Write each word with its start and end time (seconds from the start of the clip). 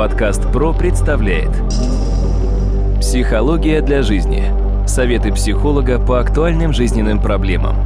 Подкаст 0.00 0.50
ПРО 0.50 0.72
представляет 0.72 1.50
Психология 3.02 3.82
для 3.82 4.00
жизни. 4.00 4.50
Советы 4.88 5.30
психолога 5.30 5.98
по 5.98 6.18
актуальным 6.18 6.72
жизненным 6.72 7.20
проблемам. 7.20 7.76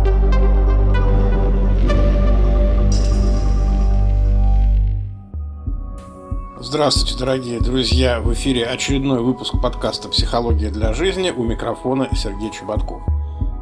Здравствуйте, 6.61 7.19
дорогие 7.19 7.59
друзья! 7.59 8.21
В 8.21 8.33
эфире 8.33 8.65
очередной 8.65 9.21
выпуск 9.21 9.55
подкаста 9.61 10.09
«Психология 10.09 10.71
для 10.71 10.93
жизни» 10.93 11.33
у 11.33 11.43
микрофона 11.43 12.09
Сергей 12.15 12.53
Чеботков. 12.53 13.03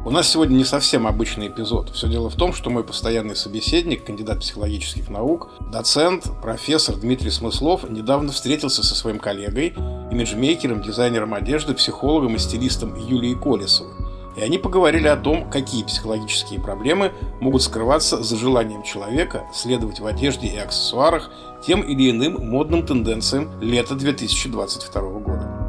У 0.05 0.11
нас 0.11 0.29
сегодня 0.29 0.55
не 0.55 0.65
совсем 0.65 1.07
обычный 1.07 1.47
эпизод. 1.47 1.91
Все 1.91 2.09
дело 2.09 2.29
в 2.29 2.35
том, 2.35 2.51
что 2.51 2.69
мой 2.69 2.83
постоянный 2.83 3.37
собеседник, 3.37 4.03
кандидат 4.03 4.41
психологических 4.41 5.09
наук, 5.09 5.47
доцент, 5.71 6.25
профессор 6.41 6.97
Дмитрий 6.97 7.29
Смыслов 7.29 7.89
недавно 7.89 8.33
встретился 8.33 8.83
со 8.83 8.95
своим 8.95 9.17
коллегой, 9.17 9.73
имиджмейкером, 10.11 10.81
дизайнером 10.81 11.33
одежды, 11.33 11.73
психологом 11.73 12.35
и 12.35 12.37
стилистом 12.37 12.95
Юлией 12.95 13.39
Колесовой. 13.39 13.93
И 14.35 14.41
они 14.41 14.57
поговорили 14.57 15.07
о 15.07 15.15
том, 15.15 15.49
какие 15.49 15.85
психологические 15.85 16.59
проблемы 16.59 17.13
могут 17.39 17.61
скрываться 17.61 18.21
за 18.21 18.35
желанием 18.35 18.83
человека 18.83 19.45
следовать 19.53 20.01
в 20.01 20.05
одежде 20.05 20.47
и 20.47 20.57
аксессуарах 20.57 21.31
тем 21.65 21.79
или 21.79 22.11
иным 22.11 22.45
модным 22.49 22.85
тенденциям 22.85 23.49
лета 23.61 23.95
2022 23.95 25.01
года. 25.19 25.62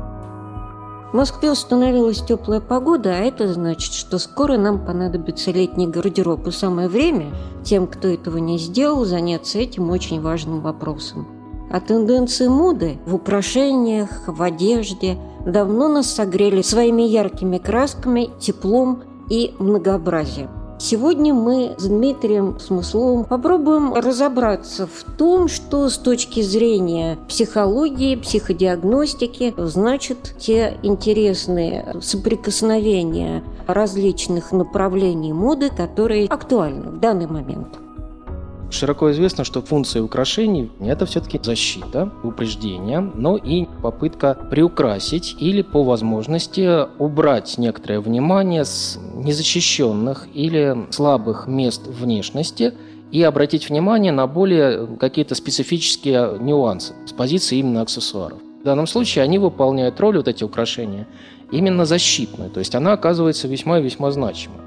В 1.15 1.17
Москве 1.17 1.53
установилась 1.53 2.21
теплая 2.23 2.59
погода, 2.59 3.11
а 3.11 3.21
это 3.21 3.47
значит, 3.53 3.93
что 3.93 4.19
скоро 4.19 4.57
нам 4.57 4.85
понадобится 4.85 5.53
летний 5.53 5.87
гардероб. 5.87 6.49
И 6.49 6.51
самое 6.51 6.89
время 6.89 7.31
тем, 7.63 7.87
кто 7.87 8.09
этого 8.09 8.39
не 8.39 8.59
сделал, 8.59 9.05
заняться 9.05 9.61
этим 9.61 9.91
очень 9.91 10.21
важным 10.21 10.61
вопросом. 10.61 11.29
А 11.71 11.79
тенденции 11.79 12.48
моды 12.48 12.98
в 13.06 13.15
украшениях, 13.15 14.27
в 14.27 14.43
одежде 14.43 15.17
давно 15.47 15.87
нас 15.87 16.12
согрели 16.12 16.62
своими 16.62 17.03
яркими 17.03 17.59
красками, 17.59 18.31
теплом 18.41 19.05
и 19.31 19.55
многообразием. 19.61 20.64
Сегодня 20.85 21.33
мы 21.33 21.77
с 21.79 21.87
Дмитрием 21.87 22.61
Смысловым 22.61 23.25
попробуем 23.25 23.95
разобраться 23.95 24.87
в 24.87 25.03
том, 25.17 25.49
что 25.49 25.89
с 25.89 25.97
точки 25.97 26.43
зрения 26.43 27.17
психологии, 27.27 28.17
психодиагностики 28.17 29.55
значит 29.57 30.35
те 30.39 30.77
интересные 30.83 31.97
соприкосновения 32.03 33.43
различных 33.67 34.53
направлений 34.53 35.33
моды, 35.33 35.71
которые 35.71 36.27
актуальны 36.27 36.91
в 36.91 37.01
данный 37.01 37.29
момент. 37.29 37.79
Широко 38.75 39.12
известно, 39.12 39.45
что 39.45 39.62
функция 39.62 40.03
украшений– 40.03 40.69
это 40.81 41.07
все-таки 41.07 41.39
защита, 41.41 42.11
упреждение, 42.25 43.01
но 43.01 43.37
и 43.37 43.67
попытка 43.83 44.37
приукрасить 44.51 45.37
или 45.39 45.62
по 45.62 45.85
возможности 45.85 46.89
убрать 46.99 47.57
некоторое 47.57 48.01
внимание 48.01 48.65
с 48.65 48.99
незащищенных 49.25 50.28
или 50.33 50.86
слабых 50.91 51.47
мест 51.47 51.86
внешности 51.86 52.75
и 53.11 53.22
обратить 53.22 53.69
внимание 53.69 54.12
на 54.12 54.27
более 54.27 54.86
какие-то 54.98 55.34
специфические 55.34 56.39
нюансы 56.39 56.94
с 57.06 57.12
позиции 57.12 57.58
именно 57.58 57.83
аксессуаров. 57.83 58.39
В 58.61 58.64
данном 58.64 58.86
случае 58.86 59.25
они 59.25 59.39
выполняют 59.39 60.00
роль, 60.00 60.16
вот 60.16 60.28
эти 60.28 60.44
украшения, 60.44 61.06
именно 61.50 61.84
защитную, 61.84 62.50
то 62.50 62.61
есть 62.61 62.75
она 62.75 62.92
оказывается 62.92 63.48
весьма 63.48 63.78
и 63.78 63.83
весьма 63.83 64.11
значимой. 64.11 64.58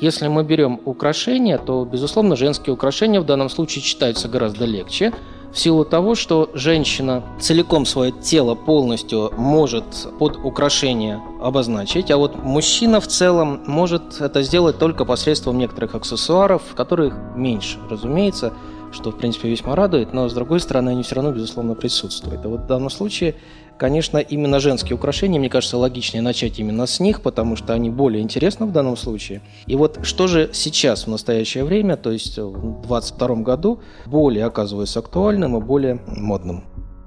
Если 0.00 0.28
мы 0.28 0.44
берем 0.44 0.80
украшения, 0.84 1.56
то, 1.56 1.84
безусловно, 1.84 2.36
женские 2.36 2.74
украшения 2.74 3.20
в 3.20 3.24
данном 3.24 3.48
случае 3.48 3.82
читаются 3.82 4.28
гораздо 4.28 4.66
легче, 4.66 5.12
в 5.52 5.58
силу 5.58 5.84
того, 5.84 6.14
что 6.14 6.50
женщина 6.54 7.22
целиком 7.40 7.86
свое 7.86 8.12
тело 8.12 8.54
полностью 8.54 9.32
может 9.36 9.84
под 10.18 10.36
украшение 10.36 11.22
обозначить, 11.40 12.10
а 12.10 12.16
вот 12.16 12.42
мужчина 12.42 13.00
в 13.00 13.06
целом 13.06 13.62
может 13.66 14.20
это 14.20 14.42
сделать 14.42 14.78
только 14.78 15.04
посредством 15.04 15.58
некоторых 15.58 15.94
аксессуаров, 15.94 16.62
которых 16.74 17.14
меньше, 17.34 17.78
разумеется, 17.88 18.52
что, 18.96 19.12
в 19.12 19.18
принципе, 19.18 19.48
весьма 19.48 19.76
радует, 19.76 20.12
но, 20.12 20.28
с 20.28 20.32
другой 20.34 20.60
стороны, 20.60 20.90
они 20.90 21.02
все 21.02 21.14
равно, 21.14 21.32
безусловно, 21.32 21.74
присутствуют. 21.74 22.44
И 22.44 22.48
вот 22.48 22.62
в 22.62 22.66
данном 22.66 22.90
случае 22.90 23.36
Конечно, 23.78 24.16
именно 24.16 24.58
женские 24.58 24.96
украшения, 24.96 25.38
мне 25.38 25.50
кажется, 25.50 25.76
логичнее 25.76 26.22
начать 26.22 26.58
именно 26.58 26.86
с 26.86 26.98
них, 26.98 27.20
потому 27.20 27.56
что 27.56 27.74
они 27.74 27.90
более 27.90 28.22
интересны 28.22 28.64
в 28.64 28.72
данном 28.72 28.96
случае. 28.96 29.42
И 29.66 29.76
вот 29.76 29.98
что 30.02 30.26
же 30.26 30.50
сейчас, 30.54 31.06
в 31.06 31.10
настоящее 31.10 31.64
время, 31.64 31.96
то 31.96 32.10
есть 32.10 32.38
в 32.38 32.52
2022 32.52 33.36
году, 33.36 33.80
более 34.06 34.46
оказывается 34.46 35.00
актуальным 35.00 35.58
и 35.58 35.60
более 35.60 36.00
модным? 36.06 36.64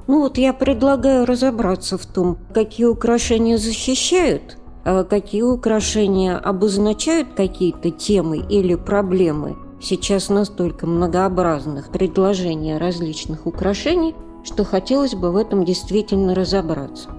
Ну 0.07 0.21
вот 0.21 0.37
я 0.37 0.53
предлагаю 0.53 1.25
разобраться 1.25 1.97
в 1.97 2.05
том, 2.05 2.37
какие 2.53 2.85
украшения 2.85 3.57
защищают, 3.57 4.57
а 4.85 5.03
какие 5.03 5.41
украшения 5.41 6.37
обозначают 6.37 7.29
какие-то 7.35 7.89
темы 7.89 8.45
или 8.47 8.75
проблемы. 8.75 9.55
Сейчас 9.81 10.29
настолько 10.29 10.87
многообразных 10.87 11.89
предложений 11.89 12.77
различных 12.77 13.45
украшений– 13.45 14.15
что 14.43 14.63
хотелось 14.63 15.15
бы 15.15 15.31
в 15.31 15.35
этом 15.35 15.65
действительно 15.65 16.35
разобраться. 16.35 17.09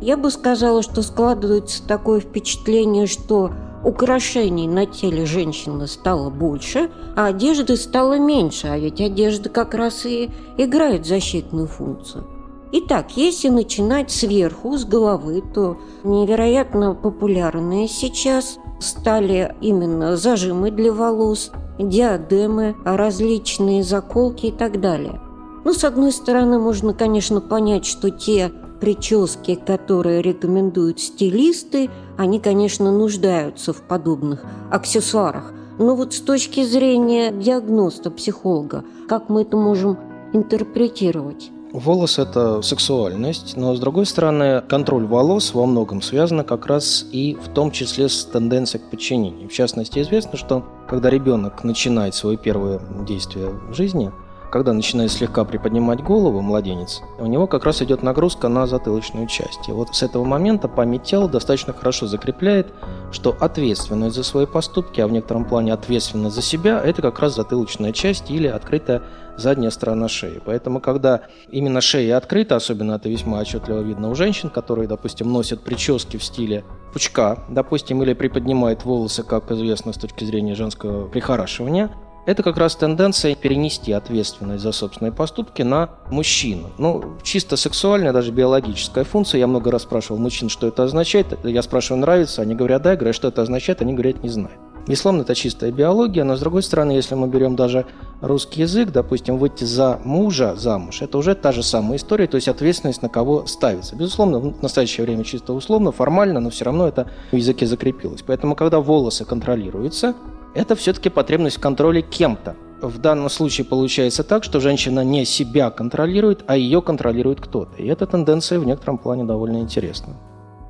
Я 0.00 0.16
бы 0.16 0.30
сказала, 0.30 0.82
что 0.82 1.02
складывается 1.02 1.86
такое 1.86 2.20
впечатление, 2.20 3.06
что 3.06 3.50
украшений 3.84 4.68
на 4.68 4.86
теле 4.86 5.26
женщины 5.26 5.86
стало 5.86 6.30
больше, 6.30 6.90
а 7.16 7.26
одежды 7.26 7.76
стало 7.76 8.18
меньше, 8.18 8.68
а 8.68 8.78
ведь 8.78 9.00
одежда 9.00 9.48
как 9.48 9.74
раз 9.74 10.06
и 10.06 10.30
играет 10.56 11.06
защитную 11.06 11.66
функцию. 11.66 12.26
Итак, 12.70 13.16
если 13.16 13.48
начинать 13.48 14.10
сверху, 14.10 14.76
с 14.76 14.84
головы, 14.84 15.42
то 15.54 15.78
невероятно 16.04 16.94
популярные 16.94 17.88
сейчас 17.88 18.58
стали 18.78 19.56
именно 19.62 20.16
зажимы 20.16 20.70
для 20.70 20.92
волос, 20.92 21.50
диадемы, 21.78 22.76
различные 22.84 23.82
заколки 23.82 24.46
и 24.46 24.52
так 24.52 24.80
далее– 24.80 25.20
ну, 25.68 25.74
с 25.74 25.84
одной 25.84 26.12
стороны, 26.12 26.58
можно, 26.58 26.94
конечно, 26.94 27.42
понять, 27.42 27.84
что 27.84 28.10
те 28.10 28.50
прически, 28.80 29.54
которые 29.54 30.22
рекомендуют 30.22 30.98
стилисты, 30.98 31.90
они, 32.16 32.40
конечно, 32.40 32.90
нуждаются 32.90 33.74
в 33.74 33.82
подобных 33.82 34.44
аксессуарах. 34.70 35.52
Но 35.78 35.94
вот 35.94 36.14
с 36.14 36.20
точки 36.20 36.64
зрения 36.64 37.30
диагноста, 37.32 38.10
психолога, 38.10 38.82
как 39.10 39.28
мы 39.28 39.42
это 39.42 39.58
можем 39.58 39.98
интерпретировать? 40.32 41.50
Волос– 41.72 42.18
это 42.20 42.62
сексуальность, 42.62 43.56
но, 43.56 43.74
с 43.74 43.80
другой 43.80 44.06
стороны, 44.06 44.62
контроль 44.62 45.04
волос 45.04 45.52
во 45.52 45.66
многом 45.66 46.00
связан 46.00 46.42
как 46.42 46.66
раз 46.66 47.04
и 47.12 47.34
в 47.34 47.52
том 47.52 47.70
числе 47.70 48.08
с 48.08 48.24
тенденцией 48.24 48.82
к 48.82 48.90
подчинению. 48.90 49.48
В 49.48 49.52
частности, 49.52 49.98
известно, 50.00 50.38
что 50.38 50.64
когда 50.88 51.10
ребенок 51.10 51.64
начинает 51.64 52.14
свое 52.14 52.38
первое 52.38 52.80
действие 53.04 53.50
в 53.50 53.74
жизни– 53.74 54.10
когда 54.50 54.72
начинает 54.72 55.10
слегка 55.10 55.44
приподнимать 55.44 56.02
голову 56.02 56.40
младенец, 56.40 57.02
у 57.18 57.26
него 57.26 57.46
как 57.46 57.64
раз 57.64 57.82
идет 57.82 58.02
нагрузка 58.02 58.48
на 58.48 58.66
затылочную 58.66 59.26
часть. 59.26 59.68
И 59.68 59.72
вот 59.72 59.94
с 59.94 60.02
этого 60.02 60.24
момента 60.24 60.68
память 60.68 61.02
тела 61.02 61.28
достаточно 61.28 61.72
хорошо 61.72 62.06
закрепляет, 62.06 62.72
что 63.12 63.36
ответственность 63.40 64.16
за 64.16 64.22
свои 64.22 64.46
поступки, 64.46 65.00
а 65.00 65.06
в 65.06 65.12
некотором 65.12 65.44
плане 65.44 65.72
ответственность 65.72 66.34
за 66.34 66.42
себя, 66.42 66.80
это 66.82 67.02
как 67.02 67.18
раз 67.20 67.34
затылочная 67.34 67.92
часть 67.92 68.30
или 68.30 68.46
открытая 68.46 69.02
задняя 69.36 69.70
сторона 69.70 70.08
шеи. 70.08 70.40
Поэтому, 70.44 70.80
когда 70.80 71.22
именно 71.50 71.80
шея 71.80 72.16
открыта, 72.16 72.56
особенно 72.56 72.92
это 72.92 73.08
весьма 73.08 73.38
отчетливо 73.38 73.80
видно 73.80 74.10
у 74.10 74.14
женщин, 74.14 74.50
которые, 74.50 74.88
допустим, 74.88 75.32
носят 75.32 75.60
прически 75.60 76.16
в 76.16 76.24
стиле 76.24 76.64
пучка, 76.92 77.44
допустим, 77.48 78.02
или 78.02 78.14
приподнимают 78.14 78.84
волосы, 78.84 79.22
как 79.22 79.50
известно 79.52 79.92
с 79.92 79.96
точки 79.96 80.24
зрения 80.24 80.54
женского 80.54 81.08
прихорашивания, 81.08 81.90
это 82.28 82.42
как 82.42 82.58
раз 82.58 82.76
тенденция 82.76 83.34
перенести 83.34 83.90
ответственность 83.90 84.62
за 84.62 84.72
собственные 84.72 85.12
поступки 85.12 85.62
на 85.62 85.88
мужчину. 86.10 86.68
Ну, 86.76 87.16
чисто 87.22 87.56
сексуальная, 87.56 88.12
даже 88.12 88.32
биологическая 88.32 89.04
функция. 89.04 89.38
Я 89.38 89.46
много 89.46 89.70
раз 89.70 89.84
спрашивал 89.84 90.20
мужчин, 90.20 90.50
что 90.50 90.66
это 90.66 90.84
означает. 90.84 91.38
Я 91.42 91.62
спрашиваю, 91.62 92.02
нравится? 92.02 92.42
Они 92.42 92.54
говорят, 92.54 92.82
да. 92.82 92.90
Я 92.90 92.96
говорю, 92.96 93.14
что 93.14 93.28
это 93.28 93.40
означает? 93.40 93.80
Они 93.80 93.94
говорят, 93.94 94.22
не 94.22 94.28
знаю. 94.28 94.50
Безусловно, 94.86 95.22
это 95.22 95.34
чистая 95.34 95.72
биология, 95.72 96.22
но 96.22 96.36
с 96.36 96.40
другой 96.40 96.62
стороны, 96.62 96.92
если 96.92 97.14
мы 97.14 97.28
берем 97.28 97.56
даже 97.56 97.86
русский 98.20 98.60
язык, 98.60 98.90
допустим, 98.90 99.38
выйти 99.38 99.64
за 99.64 99.98
мужа 100.04 100.54
замуж, 100.54 101.00
это 101.00 101.16
уже 101.16 101.34
та 101.34 101.52
же 101.52 101.62
самая 101.62 101.96
история, 101.96 102.26
то 102.26 102.34
есть 102.34 102.48
ответственность 102.48 103.00
на 103.00 103.08
кого 103.08 103.46
ставится. 103.46 103.96
Безусловно, 103.96 104.38
в 104.38 104.62
настоящее 104.62 105.06
время 105.06 105.24
чисто 105.24 105.54
условно, 105.54 105.92
формально, 105.92 106.40
но 106.40 106.50
все 106.50 106.66
равно 106.66 106.88
это 106.88 107.10
в 107.32 107.36
языке 107.36 107.64
закрепилось. 107.66 108.22
Поэтому, 108.26 108.54
когда 108.54 108.80
волосы 108.80 109.24
контролируются, 109.24 110.14
это 110.58 110.74
все-таки 110.74 111.08
потребность 111.08 111.58
в 111.58 111.60
контроле 111.60 112.02
кем-то. 112.02 112.56
В 112.82 112.98
данном 112.98 113.30
случае 113.30 113.64
получается 113.64 114.24
так, 114.24 114.44
что 114.44 114.60
женщина 114.60 115.04
не 115.04 115.24
себя 115.24 115.70
контролирует, 115.70 116.44
а 116.46 116.56
ее 116.56 116.82
контролирует 116.82 117.40
кто-то. 117.40 117.76
И 117.76 117.86
эта 117.86 118.06
тенденция 118.06 118.58
в 118.58 118.66
некотором 118.66 118.98
плане 118.98 119.24
довольно 119.24 119.58
интересна. 119.58 120.16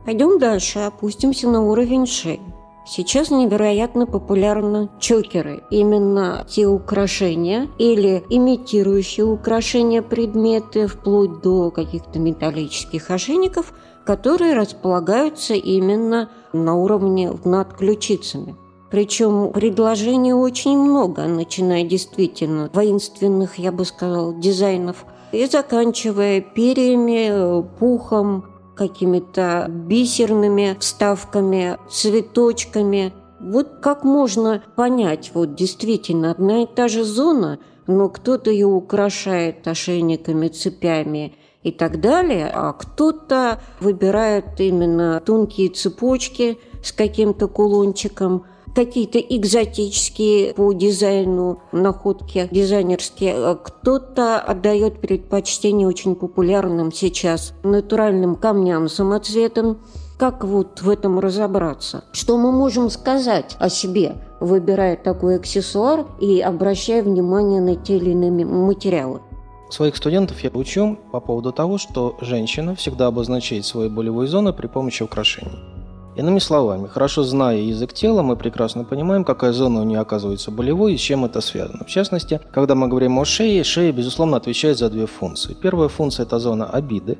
Пойдем 0.04 0.38
дальше, 0.38 0.80
опустимся 0.80 1.48
на 1.48 1.62
уровень 1.62 2.06
шеи. 2.06 2.40
Сейчас 2.86 3.30
невероятно 3.30 4.06
популярны 4.06 4.88
чокеры. 4.98 5.62
Именно 5.70 6.46
те 6.48 6.66
украшения 6.66 7.68
или 7.78 8.24
имитирующие 8.30 9.26
украшения 9.26 10.00
предметы, 10.00 10.86
вплоть 10.86 11.42
до 11.42 11.70
каких-то 11.70 12.18
металлических 12.18 13.10
ошейников, 13.10 13.74
которые 14.06 14.54
располагаются 14.54 15.52
именно 15.52 16.30
на 16.54 16.74
уровне 16.74 17.30
над 17.44 17.74
ключицами. 17.74 18.56
Причем 18.90 19.52
предложений 19.52 20.32
очень 20.32 20.78
много, 20.78 21.24
начиная 21.26 21.84
действительно 21.84 22.70
воинственных, 22.72 23.58
я 23.58 23.70
бы 23.70 23.84
сказала, 23.84 24.34
дизайнов, 24.34 25.04
и 25.32 25.44
заканчивая 25.44 26.40
перьями, 26.40 27.62
пухом, 27.78 28.46
какими-то 28.74 29.66
бисерными 29.68 30.76
вставками, 30.80 31.76
цветочками. 31.90 33.12
Вот 33.40 33.80
как 33.82 34.04
можно 34.04 34.62
понять, 34.74 35.32
вот 35.34 35.54
действительно 35.54 36.30
одна 36.30 36.62
и 36.62 36.66
та 36.66 36.88
же 36.88 37.04
зона, 37.04 37.58
но 37.86 38.08
кто-то 38.08 38.50
ее 38.50 38.66
украшает 38.66 39.68
ошейниками, 39.68 40.48
цепями 40.48 41.34
и 41.62 41.72
так 41.72 42.00
далее, 42.00 42.50
а 42.54 42.72
кто-то 42.72 43.60
выбирает 43.80 44.58
именно 44.58 45.20
тонкие 45.20 45.68
цепочки 45.68 46.58
с 46.82 46.92
каким-то 46.92 47.48
кулончиком– 47.48 48.44
какие-то 48.78 49.18
экзотические 49.18 50.54
по 50.54 50.72
дизайну 50.72 51.58
находки 51.72 52.46
дизайнерские. 52.52 53.58
Кто-то 53.60 54.38
отдает 54.38 55.00
предпочтение 55.00 55.88
очень 55.88 56.14
популярным 56.14 56.92
сейчас 56.92 57.54
натуральным 57.64 58.36
камням 58.36 58.88
самоцветом. 58.88 59.78
Как 60.16 60.44
вот 60.44 60.80
в 60.80 60.88
этом 60.88 61.18
разобраться? 61.18 62.04
Что 62.12 62.38
мы 62.38 62.52
можем 62.52 62.88
сказать 62.88 63.56
о 63.58 63.68
себе, 63.68 64.14
выбирая 64.38 64.96
такой 64.96 65.38
аксессуар 65.38 66.06
и 66.20 66.40
обращая 66.40 67.02
внимание 67.02 67.60
на 67.60 67.74
те 67.74 67.96
или 67.96 68.10
иные 68.10 68.30
материалы? 68.30 69.22
Своих 69.70 69.96
студентов 69.96 70.38
я 70.44 70.50
учу 70.50 71.00
по 71.10 71.18
поводу 71.18 71.50
того, 71.50 71.78
что 71.78 72.16
женщина 72.20 72.76
всегда 72.76 73.08
обозначает 73.08 73.66
свои 73.66 73.88
болевые 73.88 74.28
зоны 74.28 74.52
при 74.52 74.68
помощи 74.68 75.02
украшений. 75.02 75.77
Иными 76.18 76.40
словами, 76.40 76.88
хорошо 76.88 77.22
зная 77.22 77.58
язык 77.58 77.92
тела, 77.92 78.22
мы 78.22 78.34
прекрасно 78.34 78.82
понимаем, 78.82 79.22
какая 79.22 79.52
зона 79.52 79.82
у 79.82 79.84
нее 79.84 80.00
оказывается 80.00 80.50
болевой 80.50 80.94
и 80.94 80.96
с 80.96 81.00
чем 81.00 81.24
это 81.24 81.40
связано. 81.40 81.84
В 81.84 81.88
частности, 81.88 82.40
когда 82.50 82.74
мы 82.74 82.88
говорим 82.88 83.20
о 83.20 83.24
шее, 83.24 83.62
шея, 83.62 83.92
безусловно, 83.92 84.36
отвечает 84.36 84.78
за 84.78 84.90
две 84.90 85.06
функции. 85.06 85.54
Первая 85.54 85.88
функция– 85.88 86.26
это 86.26 86.40
зона 86.40 86.68
обиды, 86.68 87.18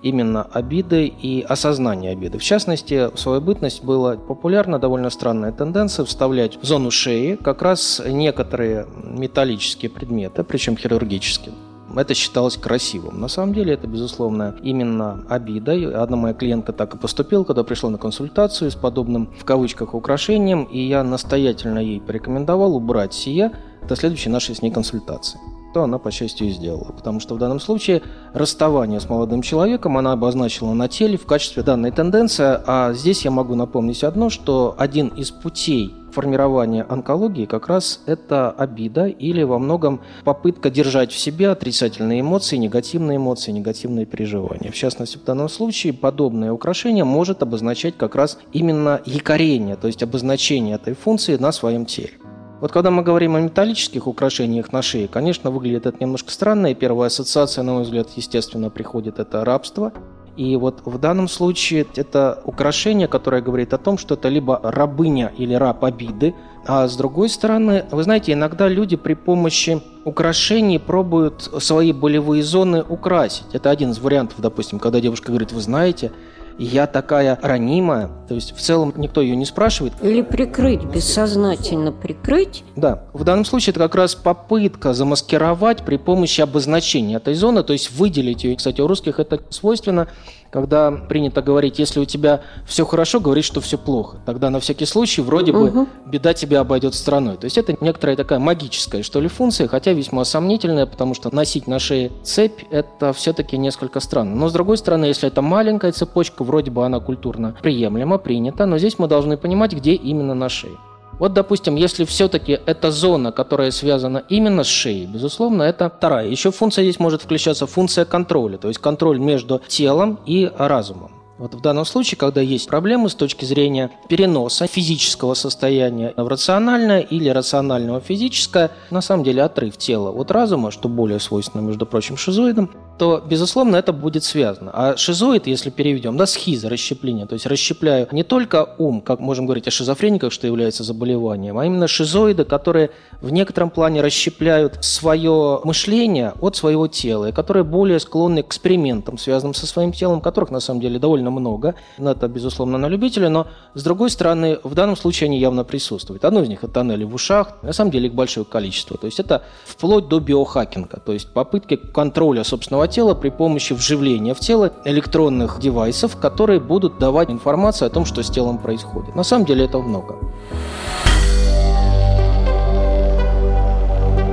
именно 0.00 0.44
обиды 0.44 1.08
и 1.08 1.42
осознание 1.42 2.12
обиды. 2.12 2.38
В 2.38 2.44
частности, 2.44 3.10
в 3.12 3.18
свою 3.18 3.40
бытность 3.40 3.82
была 3.82 4.16
популярна 4.16 4.78
довольно 4.78 5.10
странная 5.10 5.50
тенденция 5.50 6.04
вставлять 6.04 6.56
в 6.62 6.64
зону 6.64 6.92
шеи 6.92 7.34
как 7.34 7.62
раз 7.62 8.00
некоторые 8.06 8.86
металлические 9.02 9.90
предметы, 9.90 10.44
причем 10.44 10.76
хирургические 10.76 11.52
это 11.94 12.14
считалось 12.14 12.56
красивым. 12.56 13.20
На 13.20 13.28
самом 13.28 13.54
деле 13.54 13.74
это, 13.74 13.86
безусловно, 13.86 14.56
именно 14.62 15.24
обида. 15.28 16.02
Одна 16.02 16.16
моя 16.16 16.34
клиентка 16.34 16.72
так 16.72 16.94
и 16.94 16.98
поступила, 16.98 17.44
когда 17.44 17.64
пришла 17.64 17.90
на 17.90 17.98
консультацию 17.98 18.70
с 18.70 18.74
подобным, 18.74 19.28
в 19.38 19.44
кавычках, 19.44 19.94
украшением, 19.94 20.64
и 20.64 20.80
я 20.80 21.04
настоятельно 21.04 21.78
ей 21.78 22.00
порекомендовал 22.00 22.76
убрать 22.76 23.14
сие 23.14 23.52
до 23.88 23.96
следующей 23.96 24.30
нашей 24.30 24.54
с 24.54 24.62
ней 24.62 24.70
консультации 24.70 25.38
то 25.76 25.82
она, 25.82 25.98
по 25.98 26.10
счастью, 26.10 26.46
и 26.46 26.52
сделала. 26.52 26.90
Потому 26.90 27.20
что 27.20 27.34
в 27.34 27.38
данном 27.38 27.60
случае 27.60 28.00
расставание 28.32 28.98
с 28.98 29.10
молодым 29.10 29.42
человеком 29.42 29.98
она 29.98 30.12
обозначила 30.12 30.72
на 30.72 30.88
теле 30.88 31.18
в 31.18 31.26
качестве 31.26 31.62
данной 31.62 31.90
тенденции. 31.90 32.58
А 32.66 32.94
здесь 32.94 33.26
я 33.26 33.30
могу 33.30 33.54
напомнить 33.54 34.02
одно, 34.02 34.30
что 34.30 34.74
один 34.78 35.08
из 35.08 35.30
путей 35.30 35.94
формирования 36.16 36.86
онкологии 36.88 37.44
как 37.44 37.68
раз 37.68 38.00
это 38.06 38.50
обида 38.50 39.06
или 39.06 39.42
во 39.42 39.58
многом 39.58 40.00
попытка 40.24 40.70
держать 40.70 41.12
в 41.12 41.18
себе 41.18 41.50
отрицательные 41.50 42.22
эмоции, 42.22 42.56
негативные 42.56 43.18
эмоции, 43.18 43.52
негативные 43.52 44.06
переживания. 44.06 44.70
В 44.70 44.74
частности, 44.74 45.18
в 45.18 45.24
данном 45.24 45.50
случае 45.50 45.92
подобное 45.92 46.52
украшение 46.52 47.04
может 47.04 47.42
обозначать 47.42 47.98
как 47.98 48.14
раз 48.14 48.38
именно 48.54 49.02
якорение, 49.04 49.76
то 49.76 49.88
есть 49.88 50.02
обозначение 50.02 50.76
этой 50.76 50.94
функции 50.94 51.36
на 51.36 51.52
своем 51.52 51.84
теле. 51.84 52.14
Вот 52.62 52.72
когда 52.72 52.90
мы 52.90 53.02
говорим 53.02 53.36
о 53.36 53.40
металлических 53.40 54.06
украшениях 54.06 54.72
на 54.72 54.80
шее, 54.80 55.08
конечно, 55.08 55.50
выглядит 55.50 55.84
это 55.84 55.98
немножко 56.00 56.32
странно, 56.32 56.68
и 56.68 56.74
первая 56.74 57.08
ассоциация, 57.08 57.62
на 57.62 57.74
мой 57.74 57.82
взгляд, 57.82 58.08
естественно, 58.16 58.70
приходит 58.70 59.18
это 59.18 59.44
рабство– 59.44 59.92
и 60.36 60.56
вот 60.56 60.82
в 60.84 60.98
данном 60.98 61.28
случае 61.28 61.86
это 61.96 62.42
украшение, 62.44 63.08
которое 63.08 63.42
говорит 63.42 63.72
о 63.72 63.78
том, 63.78 63.98
что 63.98 64.14
это 64.14 64.28
либо 64.28 64.60
рабыня 64.62 65.32
или 65.36 65.54
раб 65.54 65.84
обиды, 65.84 66.34
а 66.66 66.88
с 66.88 66.96
другой 66.96 67.28
стороны, 67.28 67.84
вы 67.90 68.02
знаете, 68.02 68.32
иногда 68.32 68.68
люди 68.68 68.96
при 68.96 69.14
помощи 69.14 69.80
украшений 70.04 70.78
пробуют 70.78 71.42
свои 71.58 71.92
болевые 71.92 72.42
зоны 72.42 72.82
украсить. 72.82 73.46
Это 73.52 73.70
один 73.70 73.90
из 73.90 73.98
вариантов, 73.98 74.36
допустим, 74.38 74.78
когда 74.78 75.00
девушка 75.00 75.28
говорит, 75.28 75.52
вы 75.52 75.60
знаете, 75.60 76.12
я 76.58 76.86
такая 76.86 77.38
ранимая, 77.42 78.08
то 78.28 78.34
есть 78.34 78.56
в 78.56 78.60
целом 78.60 78.92
никто 78.96 79.20
ее 79.20 79.36
не 79.36 79.44
спрашивает. 79.44 79.92
Или 80.02 80.22
прикрыть, 80.22 80.84
бессознательно 80.84 81.92
прикрыть. 81.92 82.64
Да, 82.76 83.04
в 83.12 83.24
данном 83.24 83.44
случае 83.44 83.72
это 83.72 83.80
как 83.80 83.94
раз 83.94 84.14
попытка 84.14 84.94
замаскировать 84.94 85.82
при 85.82 85.96
помощи 85.96 86.40
обозначения 86.40 87.16
этой 87.16 87.34
зоны, 87.34 87.62
то 87.62 87.72
есть 87.72 87.90
выделить 87.92 88.44
ее. 88.44 88.56
Кстати, 88.56 88.80
у 88.80 88.86
русских 88.86 89.20
это 89.20 89.40
свойственно, 89.50 90.08
когда 90.50 90.90
принято 90.90 91.42
говорить, 91.42 91.78
если 91.78 92.00
у 92.00 92.04
тебя 92.04 92.42
все 92.66 92.84
хорошо, 92.84 93.20
говорить, 93.20 93.44
что 93.44 93.60
все 93.60 93.78
плохо. 93.78 94.18
Тогда 94.26 94.50
на 94.50 94.60
всякий 94.60 94.86
случай 94.86 95.22
вроде 95.22 95.52
угу. 95.52 95.82
бы 95.82 95.86
беда 96.06 96.34
тебя 96.34 96.60
обойдет 96.60 96.94
стороной. 96.94 97.36
То 97.36 97.44
есть 97.44 97.58
это 97.58 97.76
некоторая 97.80 98.16
такая 98.16 98.38
магическая, 98.38 99.02
что 99.02 99.20
ли, 99.20 99.28
функция, 99.28 99.68
хотя 99.68 99.92
весьма 99.92 100.24
сомнительная, 100.24 100.86
потому 100.86 101.14
что 101.14 101.34
носить 101.34 101.66
на 101.66 101.78
шее 101.78 102.10
цепь– 102.22 102.62
это 102.70 103.12
все-таки 103.12 103.56
несколько 103.58 104.00
странно. 104.00 104.34
Но 104.34 104.48
с 104.48 104.52
другой 104.52 104.78
стороны, 104.78 105.06
если 105.06 105.28
это 105.28 105.42
маленькая 105.42 105.92
цепочка, 105.92 106.44
вроде 106.44 106.70
бы 106.70 106.84
она 106.84 107.00
культурно 107.00 107.56
приемлема, 107.62 108.18
принята, 108.18 108.66
но 108.66 108.78
здесь 108.78 108.98
мы 108.98 109.08
должны 109.08 109.36
понимать, 109.36 109.72
где 109.72 109.94
именно 109.94 110.34
на 110.34 110.48
шее. 110.48 110.76
Вот, 111.18 111.32
допустим, 111.32 111.76
если 111.76 112.04
все-таки 112.04 112.58
эта 112.66 112.90
зона, 112.90 113.32
которая 113.32 113.70
связана 113.70 114.22
именно 114.28 114.64
с 114.64 114.66
шеей, 114.66 115.06
безусловно, 115.06 115.62
это 115.62 115.88
вторая. 115.88 116.28
Еще 116.28 116.50
функция 116.50 116.84
здесь 116.84 117.00
может 117.00 117.22
включаться 117.22 117.66
функция 117.66 118.04
контроля, 118.04 118.58
то 118.58 118.68
есть 118.68 118.80
контроль 118.80 119.18
между 119.18 119.62
телом 119.66 120.18
и 120.26 120.50
разумом. 120.58 121.15
Вот 121.38 121.54
в 121.54 121.60
данном 121.60 121.84
случае, 121.84 122.16
когда 122.16 122.40
есть 122.40 122.66
проблемы 122.66 123.10
с 123.10 123.14
точки 123.14 123.44
зрения 123.44 123.90
переноса 124.08 124.66
физического 124.66 125.34
состояния 125.34 126.14
в 126.16 126.26
рациональное 126.26 127.00
или 127.00 127.28
рационального 127.28 128.00
физическое, 128.00 128.70
на 128.90 129.02
самом 129.02 129.22
деле 129.22 129.42
отрыв 129.42 129.76
тела 129.76 130.10
от 130.10 130.30
разума, 130.30 130.70
что 130.70 130.88
более 130.88 131.20
свойственно, 131.20 131.60
между 131.60 131.84
прочим, 131.84 132.16
шизоидам, 132.16 132.70
то, 132.98 133.22
безусловно, 133.24 133.76
это 133.76 133.92
будет 133.92 134.24
связано. 134.24 134.70
А 134.72 134.96
шизоид, 134.96 135.46
если 135.46 135.68
переведем, 135.68 136.16
да, 136.16 136.24
схиза, 136.24 136.70
расщепление, 136.70 137.26
то 137.26 137.34
есть 137.34 137.46
расщепляю 137.46 138.08
не 138.12 138.22
только 138.22 138.74
ум, 138.78 139.02
как 139.02 139.20
можем 139.20 139.44
говорить 139.44 139.68
о 139.68 139.70
шизофрениках, 139.70 140.32
что 140.32 140.46
является 140.46 140.84
заболеванием, 140.84 141.58
а 141.58 141.66
именно 141.66 141.88
шизоиды, 141.88 142.44
которые 142.44 142.90
в 143.20 143.30
некотором 143.30 143.68
плане 143.68 144.00
расщепляют 144.00 144.78
свое 144.82 145.60
мышление 145.64 146.32
от 146.40 146.56
своего 146.56 146.86
тела, 146.86 147.26
и 147.26 147.32
которые 147.32 147.64
более 147.64 148.00
склонны 148.00 148.42
к 148.42 148.46
экспериментам, 148.46 149.18
связанным 149.18 149.52
со 149.52 149.66
своим 149.66 149.92
телом, 149.92 150.22
которых 150.22 150.50
на 150.50 150.60
самом 150.60 150.80
деле 150.80 150.98
довольно 150.98 151.25
много. 151.30 151.74
Но 151.98 152.10
это, 152.10 152.28
безусловно, 152.28 152.78
на 152.78 152.86
любителя, 152.88 153.28
но 153.28 153.46
с 153.74 153.82
другой 153.82 154.10
стороны, 154.10 154.58
в 154.62 154.74
данном 154.74 154.96
случае 154.96 155.26
они 155.26 155.38
явно 155.38 155.64
присутствуют. 155.64 156.24
Одно 156.24 156.40
из 156.42 156.48
них 156.48 156.64
это 156.64 156.72
тоннели 156.74 157.04
в 157.04 157.14
ушах, 157.14 157.62
на 157.62 157.72
самом 157.72 157.90
деле 157.90 158.08
их 158.08 158.14
большое 158.14 158.44
количество. 158.44 158.96
То 158.96 159.06
есть 159.06 159.20
это 159.20 159.42
вплоть 159.64 160.08
до 160.08 160.20
биохакинга, 160.20 161.00
то 161.04 161.12
есть 161.12 161.32
попытки 161.32 161.76
контроля 161.76 162.44
собственного 162.44 162.88
тела 162.88 163.14
при 163.14 163.30
помощи 163.30 163.72
вживления 163.72 164.34
в 164.34 164.40
тело 164.40 164.72
электронных 164.84 165.58
девайсов, 165.60 166.16
которые 166.16 166.60
будут 166.60 166.98
давать 166.98 167.30
информацию 167.30 167.86
о 167.86 167.90
том, 167.90 168.04
что 168.04 168.22
с 168.22 168.30
телом 168.30 168.58
происходит. 168.58 169.14
На 169.14 169.22
самом 169.22 169.46
деле 169.46 169.64
этого 169.64 169.82
много. 169.82 170.16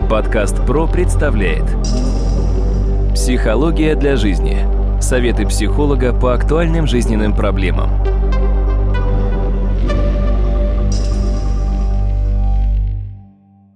Подкаст 0.10 0.58
ПРО 0.68 0.86
представляет 0.86 1.66
Психология 3.16 3.96
для 3.96 4.16
жизни. 4.16 4.83
Советы 5.04 5.46
психолога 5.46 6.14
по 6.14 6.34
актуальным 6.34 6.88
жизненным 6.88 7.36
проблемам. 7.36 7.90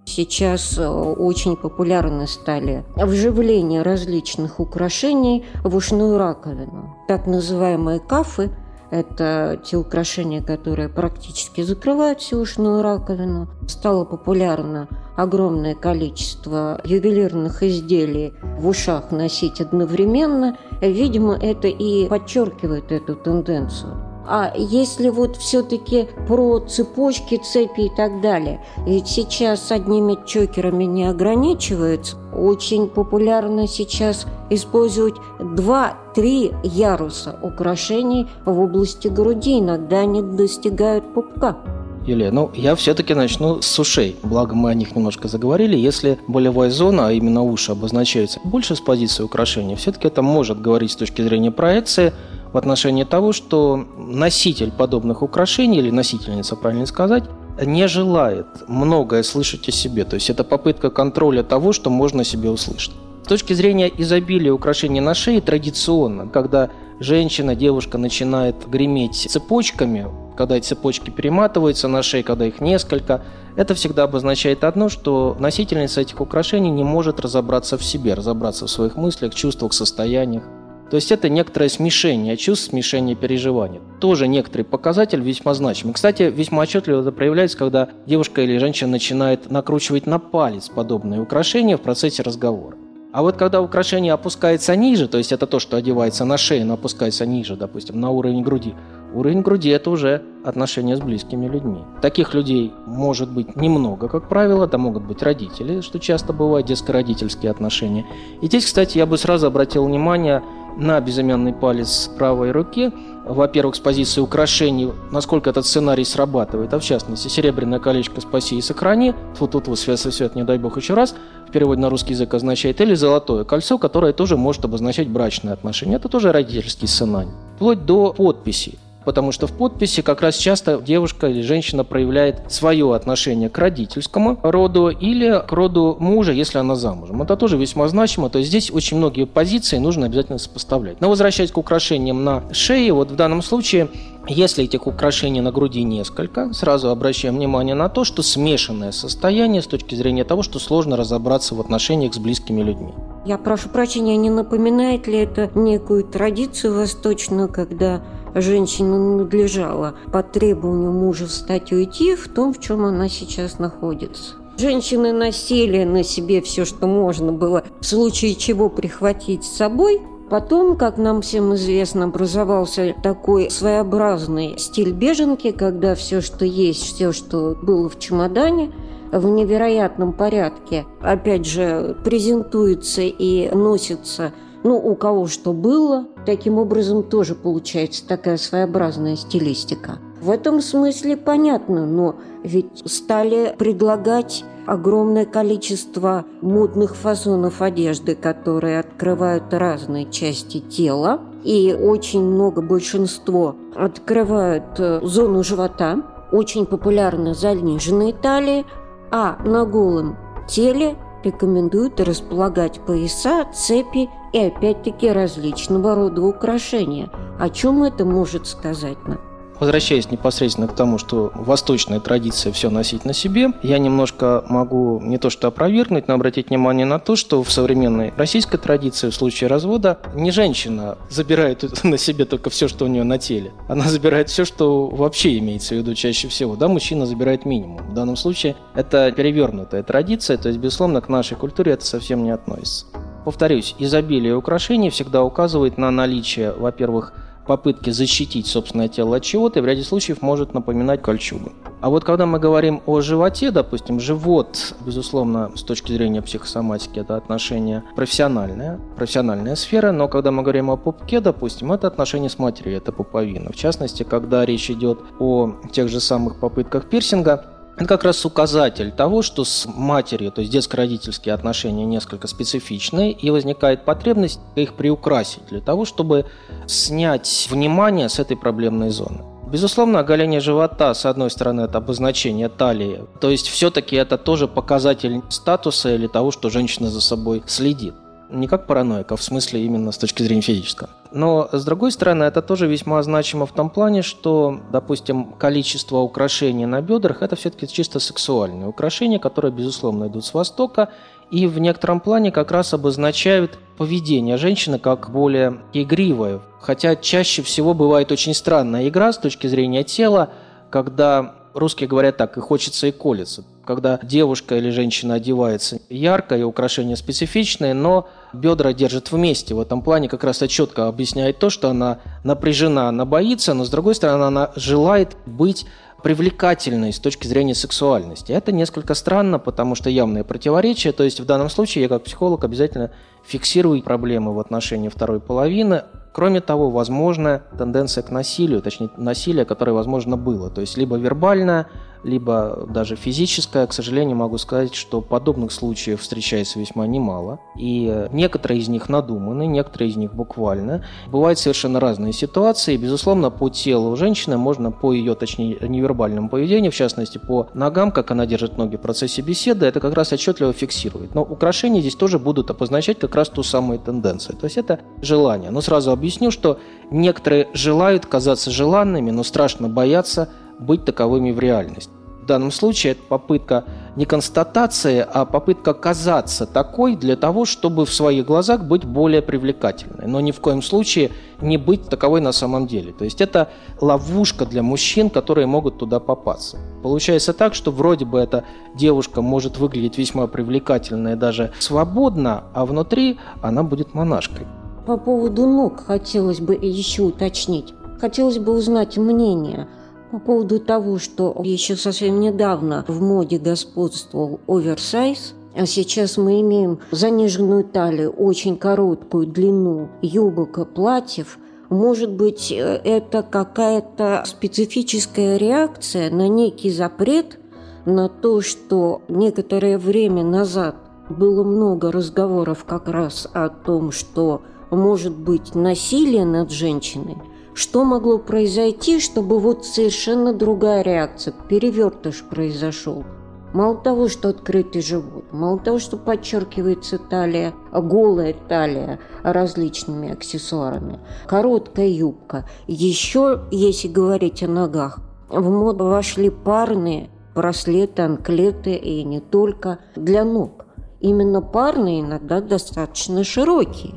сейчас 0.06 0.80
э, 0.80 0.88
очень 0.88 1.56
популярны 1.58 2.26
стали 2.26 2.84
вживление 2.96 3.84
различных 3.84 4.60
украшений 4.60 5.46
в 5.64 5.76
ушную 5.76 6.18
раковину. 6.18 6.96
Так 7.08 7.28
называемые 7.28 8.00
кафы– 8.00 8.50
это 8.92 9.60
те 9.64 9.78
украшения, 9.78 10.42
которые 10.42 10.90
практически 10.90 11.62
закрывают 11.62 12.22
всю 12.22 12.40
ушную 12.40 12.82
раковину. 12.82 13.48
Стало 13.68 14.06
популярно 14.06 14.88
огромное 15.16 15.76
количество 15.76 16.80
ювелирных 16.84 17.64
изделий 17.64 18.34
в 18.58 18.68
ушах 18.68 19.12
носить 19.12 19.60
одновременно. 19.60 20.58
Видимо, 20.82 21.36
это 21.36 21.68
и 21.68 22.08
подчеркивает 22.08 22.92
эту 22.92 23.16
тенденцию. 23.16 24.07
А 24.30 24.52
если 24.58 25.08
вот 25.08 25.38
все-таки 25.38 26.10
про 26.28 26.60
цепочки, 26.60 27.38
цепи 27.38 27.82
и 27.86 27.90
так 27.90 28.22
далее, 28.22 28.62
ведь 28.86 29.08
сейчас 29.08 29.72
одними 29.72 30.18
чокерами 30.26 30.84
не 30.84 31.06
ограничиваются. 31.06 32.18
Очень 32.36 32.90
популярно 32.90 33.68
сейчас 33.68 34.26
использовать 34.50 35.16
два-три 35.40 36.52
яруса 36.64 37.40
украшений 37.42 38.28
в 38.46 38.60
области 38.60 39.08
груди. 39.08 39.60
Иногда 39.60 40.00
они 40.00 40.22
достигают 40.22 41.14
пупка. 41.14 41.58
Юлия, 42.06 42.32
ну 42.32 42.52
я 42.54 42.76
все-таки 42.76 43.14
начну 43.14 43.62
с 43.62 43.80
ушей. 43.80 44.16
Благо 44.24 44.56
мы 44.56 44.70
о 44.70 44.74
них 44.74 44.96
немножко 44.96 45.28
заговорили. 45.28 45.76
Если 45.76 46.18
болевая 46.28 46.70
зона, 46.70 47.08
а 47.08 47.12
именно 47.12 47.44
уши, 47.44 47.74
обозначается 47.74 48.40
больше 48.46 48.76
с 48.76 48.82
позиции 48.82 49.24
украшения, 49.24 49.76
все-таки 49.76 50.08
это 50.08 50.22
может 50.22 50.62
говорить 50.62 50.92
с 50.92 50.96
точки 50.96 51.22
зрения 51.22 51.52
проекции 51.52 52.14
в 52.54 52.58
отношении 52.58 53.04
того, 53.04 53.34
что 53.34 53.86
носитель 53.98 54.72
подобных 54.72 55.22
украшений, 55.22 55.80
или 55.80 55.92
носительница, 55.92 56.56
правильно 56.56 56.86
сказать, 56.86 57.24
не 57.62 57.88
желает 57.88 58.48
многое 58.68 59.24
слышать 59.24 59.68
о 59.68 59.72
себе. 59.72 60.06
То 60.06 60.16
есть 60.16 60.30
это 60.30 60.44
попытка 60.44 60.90
контроля 60.90 61.44
того, 61.44 61.74
что 61.74 61.90
можно 61.90 62.24
себе 62.24 62.50
услышать. 62.50 62.94
С 63.24 63.28
точки 63.28 63.54
зрения 63.54 63.92
изобилия 63.98 64.54
украшений 64.54 65.02
на 65.02 65.14
шее 65.14 65.42
традиционно, 65.42 66.28
когда 66.30 66.70
женщина, 67.00 67.56
девушка 67.56 67.98
начинает 67.98 68.56
греметь 68.70 69.16
цепочками, 69.16 70.08
когда 70.38 70.56
эти 70.56 70.68
цепочки 70.68 71.10
перематываются 71.10 71.88
на 71.88 72.04
шее, 72.04 72.24
когда 72.24 72.46
их 72.46 72.62
несколько, 72.62 73.24
это 73.56 73.74
всегда 73.74 74.04
обозначает 74.04 74.64
одно, 74.64 74.88
что 74.88 75.36
носительница 75.40 76.02
этих 76.02 76.22
украшений 76.22 76.70
не 76.70 76.84
может 76.84 77.20
разобраться 77.20 77.78
в 77.78 77.84
себе, 77.84 78.14
разобраться 78.14 78.66
в 78.66 78.70
своих 78.70 78.96
мыслях, 78.96 79.34
чувствах, 79.36 79.74
состояниях. 79.74 80.44
То 80.90 80.96
есть 80.96 81.12
это 81.12 81.30
некоторое 81.30 81.70
смешение 81.70 82.38
чувств, 82.38 82.70
смешение 82.70 83.16
переживаний. 83.16 83.82
Тоже 84.00 84.28
некоторый 84.28 84.64
показатель 84.64 85.22
весьма 85.22 85.54
значимый. 85.54 85.94
Кстати, 85.94 86.24
весьма 86.24 86.64
отчетливо 86.64 87.02
это 87.02 87.12
проявляется, 87.12 87.58
когда 87.58 87.90
девушка 88.06 88.42
или 88.42 88.58
женщина 88.58 88.92
начинает 88.92 89.52
накручивать 89.52 90.06
на 90.06 90.20
палец 90.20 90.70
подобные 90.70 91.22
украшения 91.22 91.78
в 91.78 91.82
процессе 91.82 92.24
разговора. 92.24 92.78
А 93.14 93.22
вот 93.22 93.38
когда 93.38 93.62
украшение 93.62 94.14
опускается 94.14 94.76
ниже, 94.76 95.08
то 95.08 95.18
есть 95.18 95.32
это 95.32 95.48
то, 95.48 95.60
что 95.60 95.78
одевается 95.78 96.24
на 96.26 96.38
шею, 96.38 96.66
но 96.66 96.74
опускается 96.74 97.26
ниже, 97.26 97.56
допустим, 97.56 98.00
на 98.00 98.12
уровень 98.12 98.44
груди, 98.44 98.76
уровень 99.14 99.42
груди– 99.42 99.70
это 99.72 99.90
уже 99.90 100.22
отношения 100.44 100.96
с 100.96 101.00
близкими 101.00 101.48
людьми. 101.48 101.80
Таких 102.02 102.34
людей 102.34 102.74
может 102.86 103.32
быть 103.32 103.56
немного, 103.56 104.08
как 104.08 104.30
правило, 104.30 104.66
это 104.66 104.78
могут 104.78 105.04
быть 105.04 105.24
родители, 105.24 105.82
что 105.82 106.00
часто 106.00 106.32
бывает, 106.34 106.68
детско-родительские 106.68 107.50
отношения. 107.50 108.06
И 108.42 108.48
здесь, 108.48 108.66
кстати, 108.66 108.98
я 108.98 109.06
бы 109.06 109.18
сразу 109.18 109.48
обратил 109.48 109.86
внимание 109.86 110.44
на 110.78 111.00
безымянный 111.02 111.54
палец 111.54 112.10
правой 112.18 112.52
руки, 112.52 112.92
во-первых, 113.26 113.76
с 113.76 113.80
позиции 113.80 114.22
украшений, 114.22 114.90
насколько 115.12 115.50
этот 115.50 115.66
сценарий 115.66 116.06
срабатывает, 116.06 116.74
а 116.74 116.80
в 116.80 116.84
частности, 116.84 117.28
серебряное 117.28 117.80
колечко 117.80 118.22
«Спаси 118.22 118.58
и 118.58 118.62
сохрани», 118.62 119.14
тут 119.38 119.52
тут 119.52 119.78
свет, 119.78 120.00
свет, 120.00 120.36
не 120.36 120.44
дай 120.44 120.58
бог 120.58 120.78
еще 120.78 120.94
раз, 120.94 121.16
в 121.48 121.52
переводе 121.52 121.82
на 121.82 121.90
русский 121.90 122.14
язык 122.14 122.34
означает, 122.34 122.80
или 122.80 122.94
золотое 122.94 123.44
кольцо, 123.44 123.78
которое 123.78 124.14
тоже 124.14 124.38
может 124.38 124.64
обозначать 124.66 125.08
брачные 125.08 125.54
отношения. 125.54 125.96
Это 125.96 126.10
тоже 126.10 126.32
родительский 126.32 126.88
сценарий. 126.88 127.30
Вплоть 127.56 127.86
до 127.86 128.14
подписи 128.14 128.78
потому 129.08 129.32
что 129.32 129.48
в 129.48 129.54
подписи 129.54 130.02
как 130.02 130.20
раз 130.20 130.36
часто 130.36 130.82
девушка 130.82 131.28
или 131.28 131.42
женщина 131.42 131.86
проявляет 131.86 132.42
свое 132.52 132.94
отношение 132.94 133.48
к 133.48 133.58
родительскому 133.58 134.38
роду 134.44 134.90
или 134.90 135.42
к 135.48 135.54
роду 135.54 135.96
мужа, 135.98 136.34
если 136.34 136.58
она 136.58 136.76
замужем. 136.76 137.22
Это 137.22 137.38
тоже 137.38 137.56
весьма 137.56 137.88
значимо, 137.88 138.30
то 138.30 138.40
есть 138.40 138.50
здесь 138.50 138.70
очень 138.70 138.98
многие 138.98 139.26
позиции 139.26 139.78
нужно 139.78 140.08
обязательно 140.08 140.40
сопоставлять. 140.40 141.00
Но 141.00 141.08
возвращаясь 141.08 141.54
к 141.54 141.58
украшениям 141.58 142.26
на 142.26 142.54
шее, 142.54 142.92
вот 142.92 143.10
в 143.10 143.16
данном 143.16 143.42
случае 143.44 143.88
если 144.30 144.66
этих 144.66 144.88
украшений 144.88 145.42
на 145.42 145.52
груди 145.52 145.84
несколько, 145.84 146.54
сразу 146.54 146.90
обращаем 146.90 147.36
внимание 147.36 147.76
на 147.76 147.90
то, 147.90 148.04
что 148.04 148.22
смешанное 148.22 148.92
состояние 148.92 149.62
с 149.62 149.68
точки 149.68 149.96
зрения 149.96 150.24
того, 150.24 150.44
что 150.44 150.60
сложно 150.60 150.98
разобраться 150.98 151.56
в 151.56 151.62
отношениях 151.62 152.14
с 152.14 152.18
близкими 152.18 152.62
людьми. 152.62 152.94
Я 153.26 153.38
прошу 153.38 153.70
прощения, 153.70 154.18
не 154.18 154.30
напоминает 154.30 155.08
ли 155.08 155.20
это 155.20 155.50
некую 155.56 156.04
традицию 156.04 156.76
восточную, 156.76 157.50
когда 157.50 158.02
женщина 158.36 159.18
надлежала 159.18 159.96
по 160.12 160.24
требованию 160.24 160.92
мужа 160.92 161.28
встать 161.28 161.72
и 161.72 161.76
уйти 161.76 162.16
в 162.16 162.28
том, 162.28 162.54
в 162.54 162.60
чем 162.60 162.86
она 162.86 163.10
сейчас 163.10 163.60
находится. 163.60 164.36
Женщины 164.58 165.12
носили 165.12 165.84
на 165.84 166.04
себе 166.04 166.42
все, 166.42 166.66
что 166.66 166.88
можно 166.88 167.32
было, 167.32 167.64
в 167.80 167.86
случае 167.86 168.34
чего 168.34 168.70
прихватить 168.70 169.44
с 169.44 169.56
собой. 169.56 170.02
Потом, 170.30 170.76
как 170.76 170.98
нам 170.98 171.22
всем 171.22 171.56
известно, 171.56 172.06
образовался 172.06 172.94
такой 173.02 173.50
своеобразный 173.50 174.56
стиль 174.58 174.92
беженки, 174.92 175.52
когда 175.52 175.96
все, 175.96 176.20
что 176.20 176.44
есть, 176.44 176.84
все, 176.84 177.14
что 177.14 177.56
было 177.62 177.88
в 177.88 177.98
чемодане, 177.98 178.74
в 179.12 179.26
невероятном 179.26 180.12
порядке, 180.12 180.86
опять 181.02 181.46
же, 181.46 181.96
презентуется 182.04 183.02
и 183.04 183.50
носится 183.56 184.34
ну, 184.64 184.76
у 184.76 184.96
кого 184.96 185.28
что 185.28 185.54
было. 185.54 186.08
Таким 186.26 186.58
образом 186.58 187.04
тоже 187.04 187.36
получается 187.36 188.06
такая 188.06 188.36
своеобразная 188.36 189.16
стилистика. 189.16 190.00
В 190.20 190.30
этом 190.30 190.62
смысле 190.62 191.16
понятно, 191.16 191.86
но 191.86 192.16
ведь 192.44 192.84
стали 192.86 193.56
предлагать 193.58 194.44
огромное 194.68 195.26
количество 195.26 196.26
модных 196.42 196.96
фасонов 196.96 197.62
одежды, 197.62 198.16
которые 198.16 198.80
открывают 198.80 199.52
разные 199.54 200.12
части 200.12 200.60
тела. 200.60 201.22
И 201.44 201.76
очень 201.80 202.24
много, 202.24 202.62
большинство 202.62 203.56
открывают 203.76 204.80
э, 204.80 205.00
зону 205.02 205.44
живота, 205.44 206.04
очень 206.32 206.66
популярны 206.66 207.34
заниженные 207.34 208.14
талии, 208.14 208.66
а 209.10 209.38
на 209.46 209.66
голом 209.66 210.18
теле 210.48 210.98
рекомендуют 211.24 212.02
располагать 212.02 212.82
пояса, 212.82 213.46
цепи 213.54 214.10
и 214.34 214.40
опять-таки 214.40 215.10
различного 215.10 215.96
рода 215.96 216.22
украшения. 216.22 217.10
О 217.40 217.50
чем 217.50 217.84
это 217.84 218.04
может 218.04 218.48
сказать 218.48 218.98
нам? 219.08 219.20
Возвращаясь 219.60 220.12
непосредственно 220.12 220.68
к 220.68 220.76
тому, 220.76 220.98
что 220.98 221.32
восточная 221.34 222.00
традиция 222.00 222.52
все 222.54 222.70
носить 222.70 223.06
на 223.06 223.14
себе, 223.14 223.50
я 223.64 223.80
немножко 223.80 224.44
могу 224.50 225.00
не 225.02 225.18
то 225.18 225.30
что 225.30 225.48
опровергнуть, 225.48 226.08
но 226.08 226.14
обратить 226.14 226.50
внимание 226.50 226.86
на 226.86 227.00
то, 227.00 227.16
что 227.16 227.44
в 227.44 227.52
современной 227.52 228.14
российской 228.16 228.58
традиции 228.58 229.10
в 229.10 229.16
случае 229.16 229.50
развода 229.50 230.00
не 230.14 230.32
женщина 230.32 230.98
забирает 231.10 231.64
на 231.84 231.98
себе 231.98 232.26
только 232.26 232.50
все, 232.50 232.68
что 232.68 232.86
у 232.86 232.88
нее 232.88 233.04
на 233.04 233.18
теле. 233.18 233.52
Она 233.68 233.86
забирает 233.86 234.30
все, 234.30 234.46
что 234.46 234.88
вообще 234.88 235.38
имеется 235.40 235.76
в 235.76 235.78
виду 235.80 235.96
чаще 235.96 236.28
всего. 236.28 236.56
Да, 236.56 236.68
мужчина 236.68 237.06
забирает 237.06 237.46
минимум. 237.46 237.78
В 237.90 237.94
данном 237.94 238.16
случае 238.16 238.56
это 238.76 239.12
перевернутая 239.12 239.84
традиция, 239.84 240.38
то 240.38 240.50
есть, 240.50 240.60
безусловно, 240.60 241.02
к 241.02 241.10
нашей 241.10 241.36
культуре 241.36 241.74
это 241.74 241.86
совсем 241.86 242.24
не 242.24 242.32
относится. 242.32 242.86
Повторюсь, 243.26 243.76
изобилие 243.78 244.36
украшений 244.36 244.90
всегда 244.90 245.22
указывает 245.24 245.78
на 245.78 245.92
наличие, 245.92 246.54
во-первых, 246.54 247.14
попытки 247.48 247.90
защитить 247.90 248.48
собственное 248.48 248.88
тело 248.88 249.18
от 249.18 249.24
чего-то 249.24 249.62
в 249.62 249.66
ряде 249.66 249.84
случаев 249.84 250.22
может 250.22 250.54
напоминать 250.54 251.02
кольчугу. 251.02 251.52
А 251.80 251.90
вот 251.90 252.04
когда 252.04 252.26
мы 252.26 252.40
говорим 252.40 252.82
о 252.86 253.02
животе, 253.02 253.52
допустим, 253.52 254.00
живот, 254.00 254.76
безусловно, 254.86 255.52
с 255.56 255.64
точки 255.64 255.92
зрения 255.92 256.22
психосоматики, 256.22 257.00
это 257.00 257.16
отношение 257.16 257.84
профессиональное, 257.96 258.80
профессиональная 258.96 259.56
сфера, 259.56 259.92
но 259.92 260.08
когда 260.08 260.32
мы 260.32 260.44
говорим 260.44 260.70
о 260.72 260.78
пупке, 260.78 261.20
допустим, 261.20 261.72
это 261.72 261.88
отношение 261.88 262.30
с 262.30 262.40
матерью, 262.40 262.78
это 262.78 262.92
пуповина. 262.92 263.52
В 263.52 263.56
частности, 263.56 264.04
когда 264.04 264.46
речь 264.46 264.70
идет 264.70 265.00
о 265.20 265.54
тех 265.72 265.88
же 265.88 266.00
самых 266.00 266.40
попытках 266.40 266.90
пирсинга, 266.90 267.57
это 267.78 267.86
как 267.86 268.04
раз 268.04 268.26
указатель 268.26 268.92
того, 268.92 269.22
что 269.22 269.44
с 269.44 269.68
матерью, 269.68 270.32
то 270.32 270.42
есть 270.42 270.52
детско-родительские 270.52 271.34
отношения 271.34 271.86
несколько 271.86 272.28
специфичные, 272.28 273.12
и 273.12 273.30
возникает 273.30 273.86
потребность 273.86 274.40
их 274.56 274.74
приукрасить 274.74 275.46
для 275.50 275.62
того, 275.62 275.86
чтобы 275.86 276.26
снять 276.66 277.48
внимание 277.52 278.10
с 278.10 278.18
этой 278.18 278.36
проблемной 278.36 278.90
зоны. 278.90 279.22
Безусловно, 279.52 280.00
оголение 280.00 280.42
живота, 280.42 280.94
с 280.94 281.06
одной 281.06 281.30
стороны, 281.30 281.62
это 281.62 281.78
обозначение 281.78 282.50
талии. 282.50 283.06
То 283.22 283.30
есть 283.30 283.48
все-таки 283.48 283.96
это 283.96 284.18
тоже 284.18 284.48
показатель 284.48 285.22
статуса 285.30 285.94
или 285.94 286.08
того, 286.08 286.32
что 286.32 286.50
женщина 286.50 286.90
за 286.90 287.00
собой 287.00 287.44
следит 287.46 287.94
не 288.30 288.48
как 288.48 288.68
параноик, 288.68 289.12
а 289.12 289.16
в 289.16 289.24
смысле 289.24 289.64
именно 289.64 289.92
с 289.92 289.98
точки 289.98 290.24
зрения 290.24 290.42
физического. 290.42 290.90
Но, 291.12 291.50
с 291.52 291.64
другой 291.64 291.92
стороны, 291.92 292.26
это 292.26 292.42
тоже 292.42 292.68
весьма 292.68 293.02
значимо 293.04 293.46
в 293.46 293.54
том 293.54 293.70
плане, 293.70 294.02
что, 294.02 294.60
допустим, 294.72 295.34
количество 295.34 295.98
украшений 295.98 296.66
на 296.66 296.82
бедрах– 296.82 297.22
это 297.22 297.36
все-таки 297.36 297.68
чисто 297.68 298.00
сексуальные 298.00 298.68
украшения, 298.68 299.20
которые, 299.20 299.52
безусловно, 299.52 300.08
идут 300.08 300.26
с 300.26 300.34
Востока, 300.34 300.90
и 301.32 301.48
в 301.48 301.60
некотором 301.60 302.00
плане 302.00 302.32
как 302.32 302.52
раз 302.52 302.74
обозначают 302.74 303.58
поведение 303.78 304.38
женщины 304.38 304.80
как 304.80 305.10
более 305.10 305.60
игривое. 305.74 306.42
Хотя 306.62 306.96
чаще 306.96 307.42
всего 307.42 307.74
бывает 307.74 308.12
очень 308.12 308.34
странная 308.34 308.88
игра 308.88 309.14
с 309.14 309.18
точки 309.18 309.48
зрения 309.48 309.84
тела, 309.84 310.30
когда 310.70 311.36
Русские 311.58 311.90
говорят 311.90 312.18
так, 312.18 312.38
и 312.38 312.40
хочется, 312.40 312.86
и 312.86 312.92
колется. 312.92 313.44
Когда 313.66 314.00
девушка 314.04 314.58
или 314.58 314.70
женщина 314.70 315.16
одевается 315.16 315.80
ярко, 315.90 316.38
и 316.38 316.44
украшения 316.44 316.96
специфичные, 316.96 317.74
но 317.74 318.08
бедра 318.32 318.74
держит 318.74 319.12
вместе. 319.12 319.56
В 319.56 319.60
этом 319.60 319.82
плане 319.82 320.08
как 320.08 320.24
раз 320.24 320.38
это 320.38 320.50
четко 320.50 320.88
объясняет 320.88 321.40
то, 321.40 321.50
что 321.50 321.70
она 321.70 321.98
напряжена, 322.24 322.90
она 322.90 323.06
боится, 323.06 323.56
но 323.56 323.66
с 323.66 323.72
другой 323.72 323.96
стороны 323.96 324.26
она 324.26 324.52
желает 324.56 325.18
быть 325.26 325.66
привлекательной 326.04 326.94
с 326.94 327.00
точки 327.00 327.26
зрения 327.26 327.56
сексуальности. 327.56 328.32
Это 328.32 328.52
несколько 328.52 328.94
странно, 328.94 329.40
потому 329.40 329.74
что 329.74 329.90
явное 329.90 330.24
противоречие. 330.24 330.94
То 330.94 331.04
есть 331.04 331.20
в 331.20 331.26
данном 331.26 331.50
случае 331.50 331.82
я 331.82 331.90
как 331.90 332.04
психолог 332.04 332.44
обязательно 332.44 332.92
фиксирую 333.26 333.82
проблемы 333.82 334.36
в 334.36 334.40
отношении 334.40 334.90
второй 334.90 335.20
половины, 335.20 335.86
Кроме 336.18 336.42
того, 336.42 336.72
возможна 336.72 337.44
тенденция 337.60 338.02
к 338.02 338.10
насилию, 338.10 338.64
точнее 338.64 338.90
насилие, 338.98 339.46
которое, 339.46 339.74
возможно, 339.74 340.18
было. 340.18 340.50
То 340.50 340.62
есть 340.62 340.76
либо 340.76 340.96
вербальное, 340.98 341.68
либо 342.04 342.66
даже 342.70 342.96
физическое. 342.96 343.66
К 343.68 343.74
сожалению, 343.74 344.16
могу 344.16 344.38
сказать, 344.38 344.74
что 344.74 345.02
подобных 345.02 345.52
случаев 345.52 346.02
встречается 346.02 346.60
весьма 346.60 346.88
немало. 346.88 347.40
И 347.58 348.08
некоторые 348.12 348.60
из 348.60 348.68
них 348.68 348.90
надуманы, 348.90 349.48
некоторые 349.48 349.90
из 349.90 349.96
них 349.96 350.14
буквально. 350.14 350.86
Бывают 351.08 351.40
совершенно 351.40 351.80
разные 351.80 352.14
ситуации. 352.14 352.78
Безусловно, 352.78 353.30
по 353.30 353.50
телу 353.50 353.96
женщины 353.96 354.38
можно 354.38 354.72
по 354.72 354.94
ее, 354.94 355.16
точнее, 355.16 355.58
невербальному 355.62 356.30
поведению, 356.30 356.72
в 356.72 356.76
частности, 356.76 357.18
по 357.18 357.50
ногам, 357.54 357.92
как 357.92 358.12
она 358.12 358.26
держит 358.26 358.58
ноги 358.58 358.76
в 358.76 358.82
процессе 358.82 359.22
беседы, 359.22 359.66
это 359.66 359.80
как 359.80 359.94
раз 359.94 360.14
отчетливо 360.14 360.54
фиксирует. 360.54 361.16
Но 361.16 361.24
украшения 361.24 361.82
здесь 361.82 361.96
тоже 361.96 362.20
будут 362.20 362.50
обозначать 362.50 363.00
как 363.00 363.16
раз 363.16 363.30
ту 363.30 363.44
самую 363.44 363.80
тенденцию. 363.80 364.38
То 364.38 364.46
есть 364.46 364.58
это 364.58 364.80
желание. 365.02 365.52
Но 365.52 365.62
сразу 365.62 365.92
объясню, 365.92 366.32
что 366.32 366.60
некоторые 366.92 367.48
желают 367.54 368.06
казаться 368.06 368.52
желанными, 368.52 369.12
но 369.12 369.24
страшно 369.24 369.70
боятся 369.70 370.30
быть 370.60 370.86
таковыми 370.86 371.32
в 371.32 371.40
реальности. 371.40 371.92
В 372.22 372.26
данном 372.28 372.52
случае 372.52 372.92
это 372.92 373.04
попытка 373.08 373.64
не 373.96 374.04
констатации, 374.04 375.00
а 375.10 375.24
попытка 375.24 375.74
казаться 375.74 376.46
такой 376.46 376.98
для 376.98 377.16
того, 377.16 377.46
чтобы 377.46 377.86
в 377.86 377.94
своих 377.94 378.26
глазах 378.26 378.66
быть 378.66 378.84
более 378.84 379.22
привлекательной, 379.22 380.08
но 380.08 380.20
ни 380.20 380.32
в 380.32 380.42
коем 380.42 380.62
случае 380.62 381.12
не 381.40 381.56
быть 381.58 381.88
таковой 381.88 382.20
на 382.20 382.34
самом 382.34 382.68
деле. 382.68 382.92
То 382.92 383.06
есть 383.06 383.22
это 383.22 383.48
ловушка 383.80 384.46
для 384.46 384.62
мужчин, 384.62 385.10
которые 385.10 385.48
могут 385.48 385.78
туда 385.78 386.02
попасться. 386.02 386.58
Получается 386.84 387.32
так, 387.32 387.56
что 387.56 387.72
вроде 387.72 388.04
бы 388.04 388.20
эта 388.20 388.44
девушка 388.76 389.22
может 389.22 389.58
выглядеть 389.58 389.98
весьма 389.98 390.28
привлекательно 390.28 391.14
и 391.14 391.16
даже 391.16 391.54
свободно, 391.60 392.44
а 392.54 392.66
внутри 392.66 393.20
она 393.42 393.64
будет 393.64 393.94
монашкой. 393.94 394.46
По 394.86 394.98
поводу 394.98 395.46
ног 395.46 395.86
хотелось 395.86 396.42
бы 396.42 396.56
еще 396.56 397.04
уточнить. 397.04 397.74
Хотелось 398.02 398.38
бы 398.38 398.52
узнать 398.52 398.98
мнение– 398.98 399.70
по 400.12 400.20
поводу 400.20 400.60
того, 400.60 401.00
что 401.00 401.36
еще 401.44 401.76
совсем 401.76 402.20
недавно 402.20 402.86
в 402.88 403.02
моде 403.02 403.38
господствовал 403.38 404.40
оверсайз, 404.48 405.34
а 405.56 405.66
сейчас 405.66 406.18
мы 406.18 406.42
имеем 406.42 406.80
заниженную 406.92 407.64
талию, 407.64 408.12
очень 408.12 408.58
короткую 408.58 409.28
длину 409.28 409.90
юбок 410.02 410.60
и 410.60 410.66
платьев, 410.66 411.40
может 411.70 412.12
быть, 412.12 412.52
это 412.52 413.24
какая-то 413.24 414.24
специфическая 414.26 415.38
реакция 415.38 416.10
на 416.10 416.30
некий 416.30 416.70
запрет, 416.70 417.40
на 417.86 418.08
то, 418.08 418.42
что 418.42 419.02
некоторое 419.08 419.78
время 419.78 420.24
назад 420.24 420.76
было 421.10 421.44
много 421.44 421.92
разговоров 421.92 422.66
как 422.66 422.88
раз 422.88 423.28
о 423.34 423.50
том, 423.50 423.92
что 423.92 424.42
может 424.72 425.16
быть 425.16 425.56
насилие 425.56 426.26
над 426.26 426.52
женщиной– 426.52 427.18
что 427.58 427.84
могло 427.84 428.20
произойти, 428.20 429.00
чтобы 429.00 429.40
вот 429.40 429.66
совершенно 429.66 430.32
другая 430.32 430.84
реакция, 430.84 431.34
перевертыш 431.50 432.24
произошел? 432.24 433.04
Мало 433.52 433.78
того, 433.78 434.10
что 434.10 434.30
открытый 434.30 434.84
живот, 434.84 435.24
мало 435.32 435.58
того, 435.58 435.80
что 435.80 435.98
подчеркивается 435.98 437.00
талия, 437.00 437.56
голая 437.74 438.36
талия 438.48 439.00
различными 439.24 440.12
аксессуарами, 440.12 441.00
короткая 441.26 441.88
юбка. 441.88 442.48
Еще, 442.68 443.42
если 443.50 443.88
говорить 443.88 444.44
о 444.44 444.48
ногах, 444.48 445.00
в 445.28 445.50
моду 445.50 445.86
вошли 445.86 446.30
парные 446.30 447.10
браслеты, 447.34 448.04
анклеты 448.04 448.76
и 448.76 449.04
не 449.04 449.20
только 449.20 449.80
для 449.96 450.24
ног. 450.24 450.68
Именно 451.00 451.42
парные 451.42 452.02
иногда 452.02 452.40
достаточно 452.40 453.24
широкие. 453.24 453.96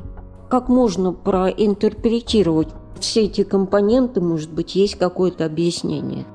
Как 0.49 0.67
можно 0.67 1.13
проинтерпретировать 1.13 2.69
все 3.01 3.25
эти 3.25 3.43
компоненты, 3.43 4.21
может 4.21 4.51
быть, 4.51 4.75
есть 4.75 4.95
какое-то 4.95 5.45
объяснение. 5.45 6.25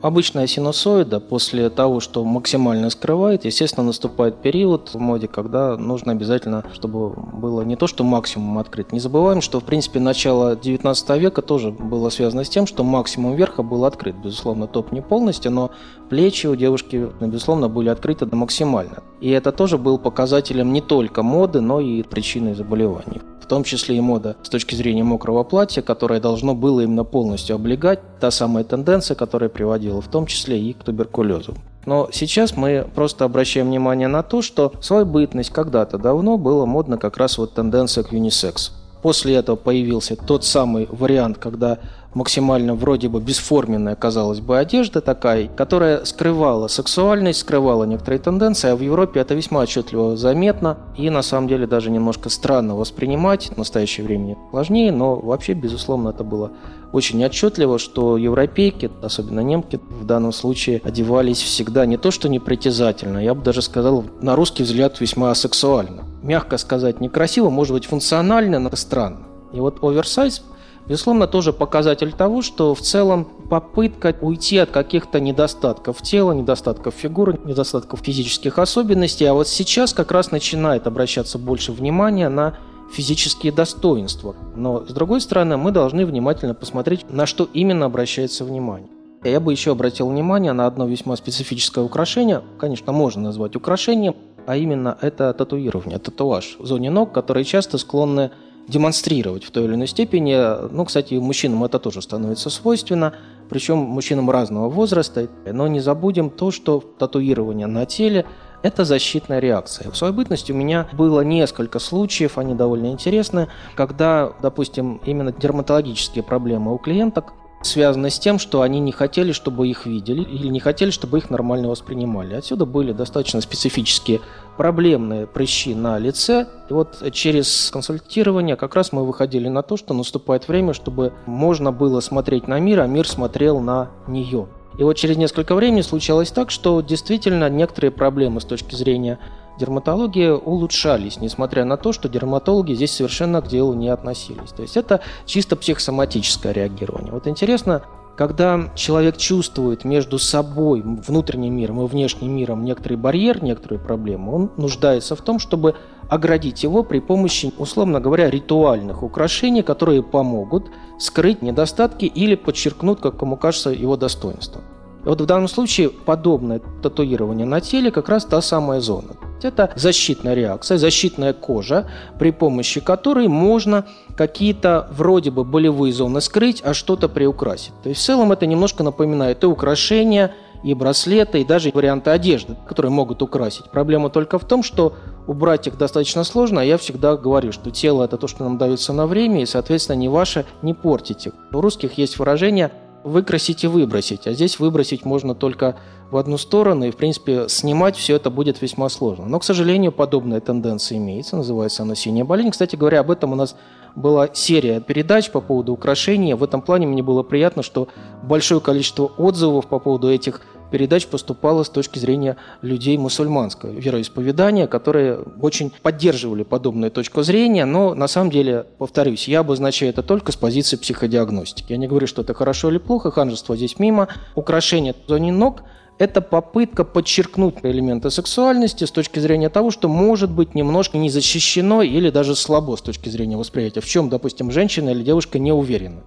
Обычная 0.00 0.46
синусоида 0.46 1.18
после 1.18 1.70
того, 1.70 1.98
что 1.98 2.24
максимально 2.24 2.88
скрывает, 2.88 3.44
естественно, 3.44 3.84
наступает 3.84 4.36
период 4.36 4.94
в 4.94 4.98
моде, 5.00 5.26
когда 5.26 5.76
нужно 5.76 6.12
обязательно, 6.12 6.64
чтобы 6.72 7.10
было 7.10 7.62
не 7.62 7.74
то, 7.74 7.88
что 7.88 8.04
максимум 8.04 8.58
открыт. 8.58 8.92
Не 8.92 9.00
забываем, 9.00 9.40
что, 9.40 9.58
в 9.58 9.64
принципе, 9.64 9.98
начало 9.98 10.54
19 10.54 11.10
века 11.20 11.42
тоже 11.42 11.72
было 11.72 12.10
связано 12.10 12.44
с 12.44 12.48
тем, 12.48 12.68
что 12.68 12.84
максимум 12.84 13.34
верха 13.34 13.64
был 13.64 13.84
открыт. 13.84 14.14
Безусловно, 14.22 14.68
топ 14.68 14.92
не 14.92 15.00
полностью, 15.00 15.50
но 15.50 15.72
плечи 16.08 16.46
у 16.46 16.54
девушки, 16.54 17.10
безусловно, 17.20 17.68
были 17.68 17.88
открыты 17.88 18.24
максимально. 18.26 19.02
И 19.20 19.30
это 19.30 19.50
тоже 19.50 19.78
был 19.78 19.98
показателем 19.98 20.72
не 20.72 20.80
только 20.80 21.24
моды, 21.24 21.60
но 21.60 21.80
и 21.80 22.04
причиной 22.04 22.54
заболеваний 22.54 23.20
в 23.40 23.50
том 23.50 23.64
числе 23.64 23.96
и 23.96 24.00
мода 24.00 24.36
с 24.42 24.50
точки 24.50 24.74
зрения 24.74 25.04
мокрого 25.04 25.42
платья, 25.42 25.80
которое 25.80 26.20
должно 26.20 26.54
было 26.54 26.82
именно 26.82 27.02
полностью 27.02 27.56
облегать, 27.56 27.98
та 28.20 28.30
самая 28.30 28.62
тенденция, 28.62 29.14
которая 29.14 29.48
приводила 29.48 29.87
в 29.92 30.08
том 30.08 30.26
числе 30.26 30.60
и 30.60 30.72
к 30.72 30.84
туберкулезу. 30.84 31.54
Но 31.86 32.08
сейчас 32.12 32.56
мы 32.56 32.86
просто 32.94 33.24
обращаем 33.24 33.68
внимание 33.68 34.08
на 34.08 34.22
то, 34.22 34.42
что 34.42 34.72
свою 34.80 35.06
бытность 35.06 35.50
когда-то 35.50 35.96
давно 35.96 36.36
было 36.36 36.66
модно 36.66 36.98
как 36.98 37.16
раз 37.16 37.38
вот 37.38 37.54
тенденция 37.54 38.04
к 38.04 38.12
юнисекс. 38.12 38.72
После 39.02 39.36
этого 39.36 39.56
появился 39.56 40.16
тот 40.16 40.44
самый 40.44 40.86
вариант, 40.90 41.38
когда 41.38 41.78
максимально 42.14 42.74
вроде 42.74 43.08
бы 43.08 43.20
бесформенная, 43.20 43.94
казалось 43.94 44.40
бы, 44.40 44.58
одежда 44.58 45.00
такая, 45.00 45.48
которая 45.48 46.04
скрывала 46.04 46.68
сексуальность, 46.68 47.40
скрывала 47.40 47.84
некоторые 47.84 48.18
тенденции, 48.18 48.70
а 48.70 48.76
в 48.76 48.80
Европе 48.80 49.20
это 49.20 49.34
весьма 49.34 49.60
отчетливо 49.60 50.16
заметно 50.16 50.78
и 50.96 51.10
на 51.10 51.22
самом 51.22 51.48
деле 51.48 51.66
даже 51.66 51.90
немножко 51.90 52.28
странно 52.30 52.76
воспринимать, 52.76 53.50
в 53.54 53.56
настоящее 53.56 54.06
время 54.06 54.36
сложнее, 54.50 54.92
но 54.92 55.16
вообще, 55.16 55.52
безусловно, 55.52 56.10
это 56.10 56.24
было 56.24 56.52
очень 56.92 57.22
отчетливо, 57.24 57.78
что 57.78 58.16
европейки, 58.16 58.90
особенно 59.02 59.40
немки, 59.40 59.78
в 59.88 60.06
данном 60.06 60.32
случае 60.32 60.80
одевались 60.84 61.42
всегда 61.42 61.84
не 61.84 61.98
то 61.98 62.10
что 62.10 62.28
непритязательно, 62.28 63.18
я 63.18 63.34
бы 63.34 63.42
даже 63.42 63.60
сказал, 63.60 64.04
на 64.20 64.34
русский 64.36 64.62
взгляд, 64.62 65.00
весьма 65.00 65.34
сексуально. 65.34 66.04
Мягко 66.22 66.56
сказать, 66.56 67.00
некрасиво, 67.00 67.50
может 67.50 67.74
быть, 67.74 67.84
функционально, 67.84 68.58
но 68.58 68.74
странно. 68.74 69.20
И 69.52 69.60
вот 69.60 69.82
оверсайз 69.82 70.42
Безусловно, 70.88 71.26
тоже 71.26 71.52
показатель 71.52 72.12
того, 72.12 72.40
что 72.40 72.74
в 72.74 72.80
целом 72.80 73.26
попытка 73.50 74.16
уйти 74.20 74.56
от 74.56 74.70
каких-то 74.70 75.20
недостатков 75.20 76.00
тела, 76.00 76.32
недостатков 76.32 76.94
фигуры, 76.94 77.38
недостатков 77.44 78.00
физических 78.00 78.58
особенностей, 78.58 79.26
а 79.26 79.34
вот 79.34 79.48
сейчас 79.48 79.92
как 79.92 80.10
раз 80.12 80.30
начинает 80.30 80.86
обращаться 80.86 81.38
больше 81.38 81.72
внимания 81.72 82.30
на 82.30 82.56
физические 82.90 83.52
достоинства. 83.52 84.34
Но, 84.56 84.86
с 84.86 84.92
другой 84.92 85.20
стороны, 85.20 85.58
мы 85.58 85.72
должны 85.72 86.06
внимательно 86.06 86.54
посмотреть, 86.54 87.04
на 87.10 87.26
что 87.26 87.46
именно 87.52 87.84
обращается 87.84 88.46
внимание. 88.46 88.88
Я 89.24 89.40
бы 89.40 89.52
еще 89.52 89.72
обратил 89.72 90.08
внимание 90.08 90.52
на 90.52 90.66
одно 90.66 90.86
весьма 90.86 91.16
специфическое 91.16 91.84
украшение. 91.84 92.42
Конечно, 92.58 92.92
можно 92.92 93.24
назвать 93.24 93.56
украшением, 93.56 94.16
а 94.46 94.56
именно 94.56 94.96
это 95.02 95.34
татуирование, 95.34 95.98
татуаж 95.98 96.56
в 96.58 96.66
зоне 96.66 96.88
ног, 96.88 97.12
которые 97.12 97.44
часто 97.44 97.76
склонны 97.76 98.30
демонстрировать 98.68 99.44
в 99.44 99.50
той 99.50 99.64
или 99.64 99.74
иной 99.74 99.86
степени. 99.86 100.36
Ну, 100.70 100.84
кстати, 100.84 101.14
мужчинам 101.14 101.64
это 101.64 101.78
тоже 101.78 102.02
становится 102.02 102.50
свойственно, 102.50 103.14
причем 103.48 103.78
мужчинам 103.78 104.30
разного 104.30 104.68
возраста. 104.68 105.28
Но 105.46 105.66
не 105.66 105.80
забудем 105.80 106.30
то, 106.30 106.50
что 106.50 106.82
татуирование 106.98 107.66
на 107.66 107.86
теле– 107.86 108.26
это 108.62 108.84
защитная 108.84 109.38
реакция. 109.38 109.90
В 109.90 109.96
своей 109.96 110.12
бытности 110.12 110.52
у 110.52 110.54
меня 110.54 110.88
было 110.92 111.22
несколько 111.22 111.78
случаев, 111.78 112.38
они 112.38 112.54
довольно 112.54 112.88
интересны, 112.88 113.48
когда, 113.74 114.32
допустим, 114.42 115.00
именно 115.06 115.32
дерматологические 115.32 116.22
проблемы 116.22 116.74
у 116.74 116.78
клиенток 116.78 117.32
связаны 117.62 118.10
с 118.10 118.18
тем, 118.18 118.38
что 118.38 118.62
они 118.62 118.80
не 118.80 118.92
хотели, 118.92 119.32
чтобы 119.32 119.68
их 119.68 119.86
видели, 119.86 120.22
или 120.22 120.48
не 120.48 120.60
хотели, 120.60 120.90
чтобы 120.90 121.18
их 121.18 121.30
нормально 121.30 121.68
воспринимали. 121.68 122.34
Отсюда 122.34 122.64
были 122.66 122.92
достаточно 122.92 123.40
специфические 123.40 124.20
проблемные 124.56 125.26
прыщи 125.26 125.74
на 125.74 125.98
лице. 125.98 126.46
И 126.68 126.72
вот 126.72 127.02
через 127.12 127.70
консультирование 127.70 128.56
как 128.56 128.74
раз 128.74 128.92
мы 128.92 129.04
выходили 129.04 129.48
на 129.48 129.62
то, 129.62 129.76
что 129.76 129.94
наступает 129.94 130.48
время, 130.48 130.72
чтобы 130.72 131.12
можно 131.26 131.72
было 131.72 132.00
смотреть 132.00 132.48
на 132.48 132.58
мир, 132.58 132.80
а 132.80 132.86
мир 132.86 133.08
смотрел 133.08 133.60
на 133.60 133.90
нее. 134.06 134.48
И 134.78 134.84
вот 134.84 134.94
через 134.94 135.16
несколько 135.16 135.56
времени 135.56 135.80
случалось 135.80 136.30
так, 136.30 136.50
что 136.50 136.80
действительно 136.80 137.50
некоторые 137.50 137.90
проблемы 137.90 138.40
с 138.40 138.44
точки 138.44 138.76
зрения 138.76 139.18
дерматологии 139.58 140.30
улучшались, 140.30 141.20
несмотря 141.20 141.64
на 141.64 141.76
то, 141.76 141.92
что 141.92 142.08
дерматологи 142.08 142.74
здесь 142.74 142.92
совершенно 142.92 143.42
к 143.42 143.48
делу 143.48 143.74
не 143.74 143.88
относились. 143.88 144.50
То 144.56 144.62
есть 144.62 144.76
это 144.76 145.00
чисто 145.26 145.56
психосоматическое 145.56 146.52
реагирование. 146.52 147.12
Вот 147.12 147.26
интересно, 147.26 147.82
Когда 148.18 148.72
человек 148.74 149.16
чувствует 149.16 149.84
между 149.84 150.18
собой, 150.18 150.82
внутренним 150.82 151.54
миром 151.54 151.84
и 151.84 151.86
внешним 151.86 152.34
миром 152.34 152.64
некоторый 152.64 152.96
барьер, 152.96 153.44
некоторые 153.44 153.78
проблемы, 153.78 154.34
он 154.34 154.50
нуждается 154.56 155.14
в 155.14 155.20
том, 155.20 155.38
чтобы 155.38 155.76
оградить 156.10 156.64
его 156.64 156.82
при 156.82 156.98
помощи, 156.98 157.52
условно 157.58 158.00
говоря, 158.00 158.28
ритуальных 158.28 159.04
украшений, 159.04 159.62
которые 159.62 160.02
помогут 160.02 160.68
скрыть 160.98 161.42
недостатки 161.42 162.06
или 162.06 162.34
подчеркнут, 162.34 162.98
как 162.98 163.22
ему 163.22 163.36
кажется, 163.36 163.70
его 163.70 163.96
достоинство. 163.96 164.62
Вот 165.04 165.20
в 165.20 165.26
данном 165.26 165.48
случае 165.48 165.90
подобное 165.90 166.60
татуирование 166.82 167.46
на 167.46 167.60
теле 167.60 167.90
как 167.90 168.08
раз 168.08 168.24
та 168.24 168.40
самая 168.40 168.80
зона. 168.80 169.08
Это 169.42 169.72
защитная 169.76 170.34
реакция, 170.34 170.78
защитная 170.78 171.32
кожа, 171.32 171.88
при 172.18 172.32
помощи 172.32 172.80
которой 172.80 173.28
можно 173.28 173.86
какие-то 174.16 174.88
вроде 174.90 175.30
бы 175.30 175.44
болевые 175.44 175.92
зоны 175.92 176.20
скрыть, 176.20 176.60
а 176.64 176.74
что-то 176.74 177.08
приукрасить. 177.08 177.72
То 177.82 177.88
есть 177.88 178.00
в 178.00 178.04
целом 178.04 178.32
это 178.32 178.46
немножко 178.46 178.82
напоминает 178.82 179.44
и 179.44 179.46
украшения, 179.46 180.34
и 180.64 180.74
браслеты, 180.74 181.40
и 181.40 181.44
даже 181.44 181.70
варианты 181.72 182.10
одежды, 182.10 182.56
которые 182.66 182.90
могут 182.90 183.22
украсить. 183.22 183.66
Проблема 183.70 184.10
только 184.10 184.40
в 184.40 184.44
том, 184.44 184.64
что 184.64 184.94
убрать 185.28 185.68
их 185.68 185.78
достаточно 185.78 186.24
сложно, 186.24 186.62
а 186.62 186.64
я 186.64 186.76
всегда 186.78 187.16
говорю, 187.16 187.52
что 187.52 187.70
тело– 187.70 188.02
это 188.04 188.16
то, 188.16 188.26
что 188.26 188.42
нам 188.42 188.58
дается 188.58 188.92
на 188.92 189.06
время, 189.06 189.42
и, 189.42 189.46
соответственно, 189.46 189.96
не 189.96 190.08
ваше, 190.08 190.46
не 190.62 190.74
портите. 190.74 191.32
У 191.52 191.60
русских 191.60 191.96
есть 191.98 192.18
выражение 192.18 192.72
выкрасить 193.04 193.64
и 193.64 193.66
выбросить. 193.66 194.26
А 194.26 194.32
здесь 194.32 194.58
выбросить 194.58 195.04
можно 195.04 195.34
только 195.34 195.76
в 196.10 196.16
одну 196.16 196.38
сторону, 196.38 196.86
и, 196.86 196.90
в 196.90 196.96
принципе, 196.96 197.48
снимать 197.48 197.96
все 197.96 198.16
это 198.16 198.30
будет 198.30 198.62
весьма 198.62 198.88
сложно. 198.88 199.26
Но, 199.26 199.38
к 199.38 199.44
сожалению, 199.44 199.92
подобная 199.92 200.40
тенденция 200.40 200.98
имеется, 200.98 201.36
называется 201.36 201.82
она 201.82 201.94
«синяя 201.94 202.24
болезнь». 202.24 202.50
Кстати 202.50 202.76
говоря, 202.76 203.00
об 203.00 203.10
этом 203.10 203.32
у 203.32 203.36
нас 203.36 203.56
была 203.94 204.28
серия 204.32 204.80
передач 204.80 205.30
по 205.30 205.40
поводу 205.40 205.72
украшения. 205.72 206.36
В 206.36 206.44
этом 206.44 206.62
плане 206.62 206.86
мне 206.86 207.02
было 207.02 207.22
приятно, 207.22 207.62
что 207.62 207.88
большое 208.22 208.60
количество 208.60 209.06
отзывов 209.06 209.66
по 209.66 209.78
поводу 209.78 210.10
этих 210.10 210.42
передач 210.70 211.06
поступало 211.06 211.62
с 211.62 211.68
точки 211.68 211.98
зрения 211.98 212.36
людей 212.62 212.96
мусульманского 212.98 213.70
вероисповедания, 213.70 214.66
которые 214.66 215.18
очень 215.40 215.72
поддерживали 215.82 216.42
подобную 216.42 216.90
точку 216.90 217.22
зрения, 217.22 217.64
но 217.64 217.94
на 217.94 218.08
самом 218.08 218.30
деле, 218.30 218.66
повторюсь, 218.78 219.28
я 219.28 219.40
обозначаю 219.40 219.90
это 219.90 220.02
только 220.02 220.32
с 220.32 220.36
позиции 220.36 220.76
психодиагностики. 220.76 221.72
Я 221.72 221.78
не 221.78 221.86
говорю, 221.86 222.06
что 222.06 222.22
это 222.22 222.34
хорошо 222.34 222.70
или 222.70 222.78
плохо, 222.78 223.10
ханжество 223.10 223.56
здесь 223.56 223.78
мимо. 223.78 224.08
Украшение 224.34 224.94
в 224.94 225.08
зоне 225.08 225.32
ног– 225.32 225.62
это 225.98 226.20
попытка 226.20 226.84
подчеркнуть 226.84 227.56
элементы 227.62 228.10
сексуальности 228.10 228.84
с 228.84 228.90
точки 228.90 229.18
зрения 229.18 229.48
того, 229.48 229.70
что 229.70 229.88
может 229.88 230.30
быть 230.30 230.54
немножко 230.54 230.96
не 230.96 231.10
защищено 231.10 231.82
или 231.82 232.10
даже 232.10 232.36
слабо 232.36 232.76
с 232.76 232.82
точки 232.82 233.08
зрения 233.08 233.36
восприятия, 233.36 233.80
в 233.80 233.86
чем, 233.86 234.08
допустим, 234.08 234.50
женщина 234.50 234.90
или 234.90 235.02
девушка 235.02 235.38
не 235.38 235.52
уверена. 235.52 236.02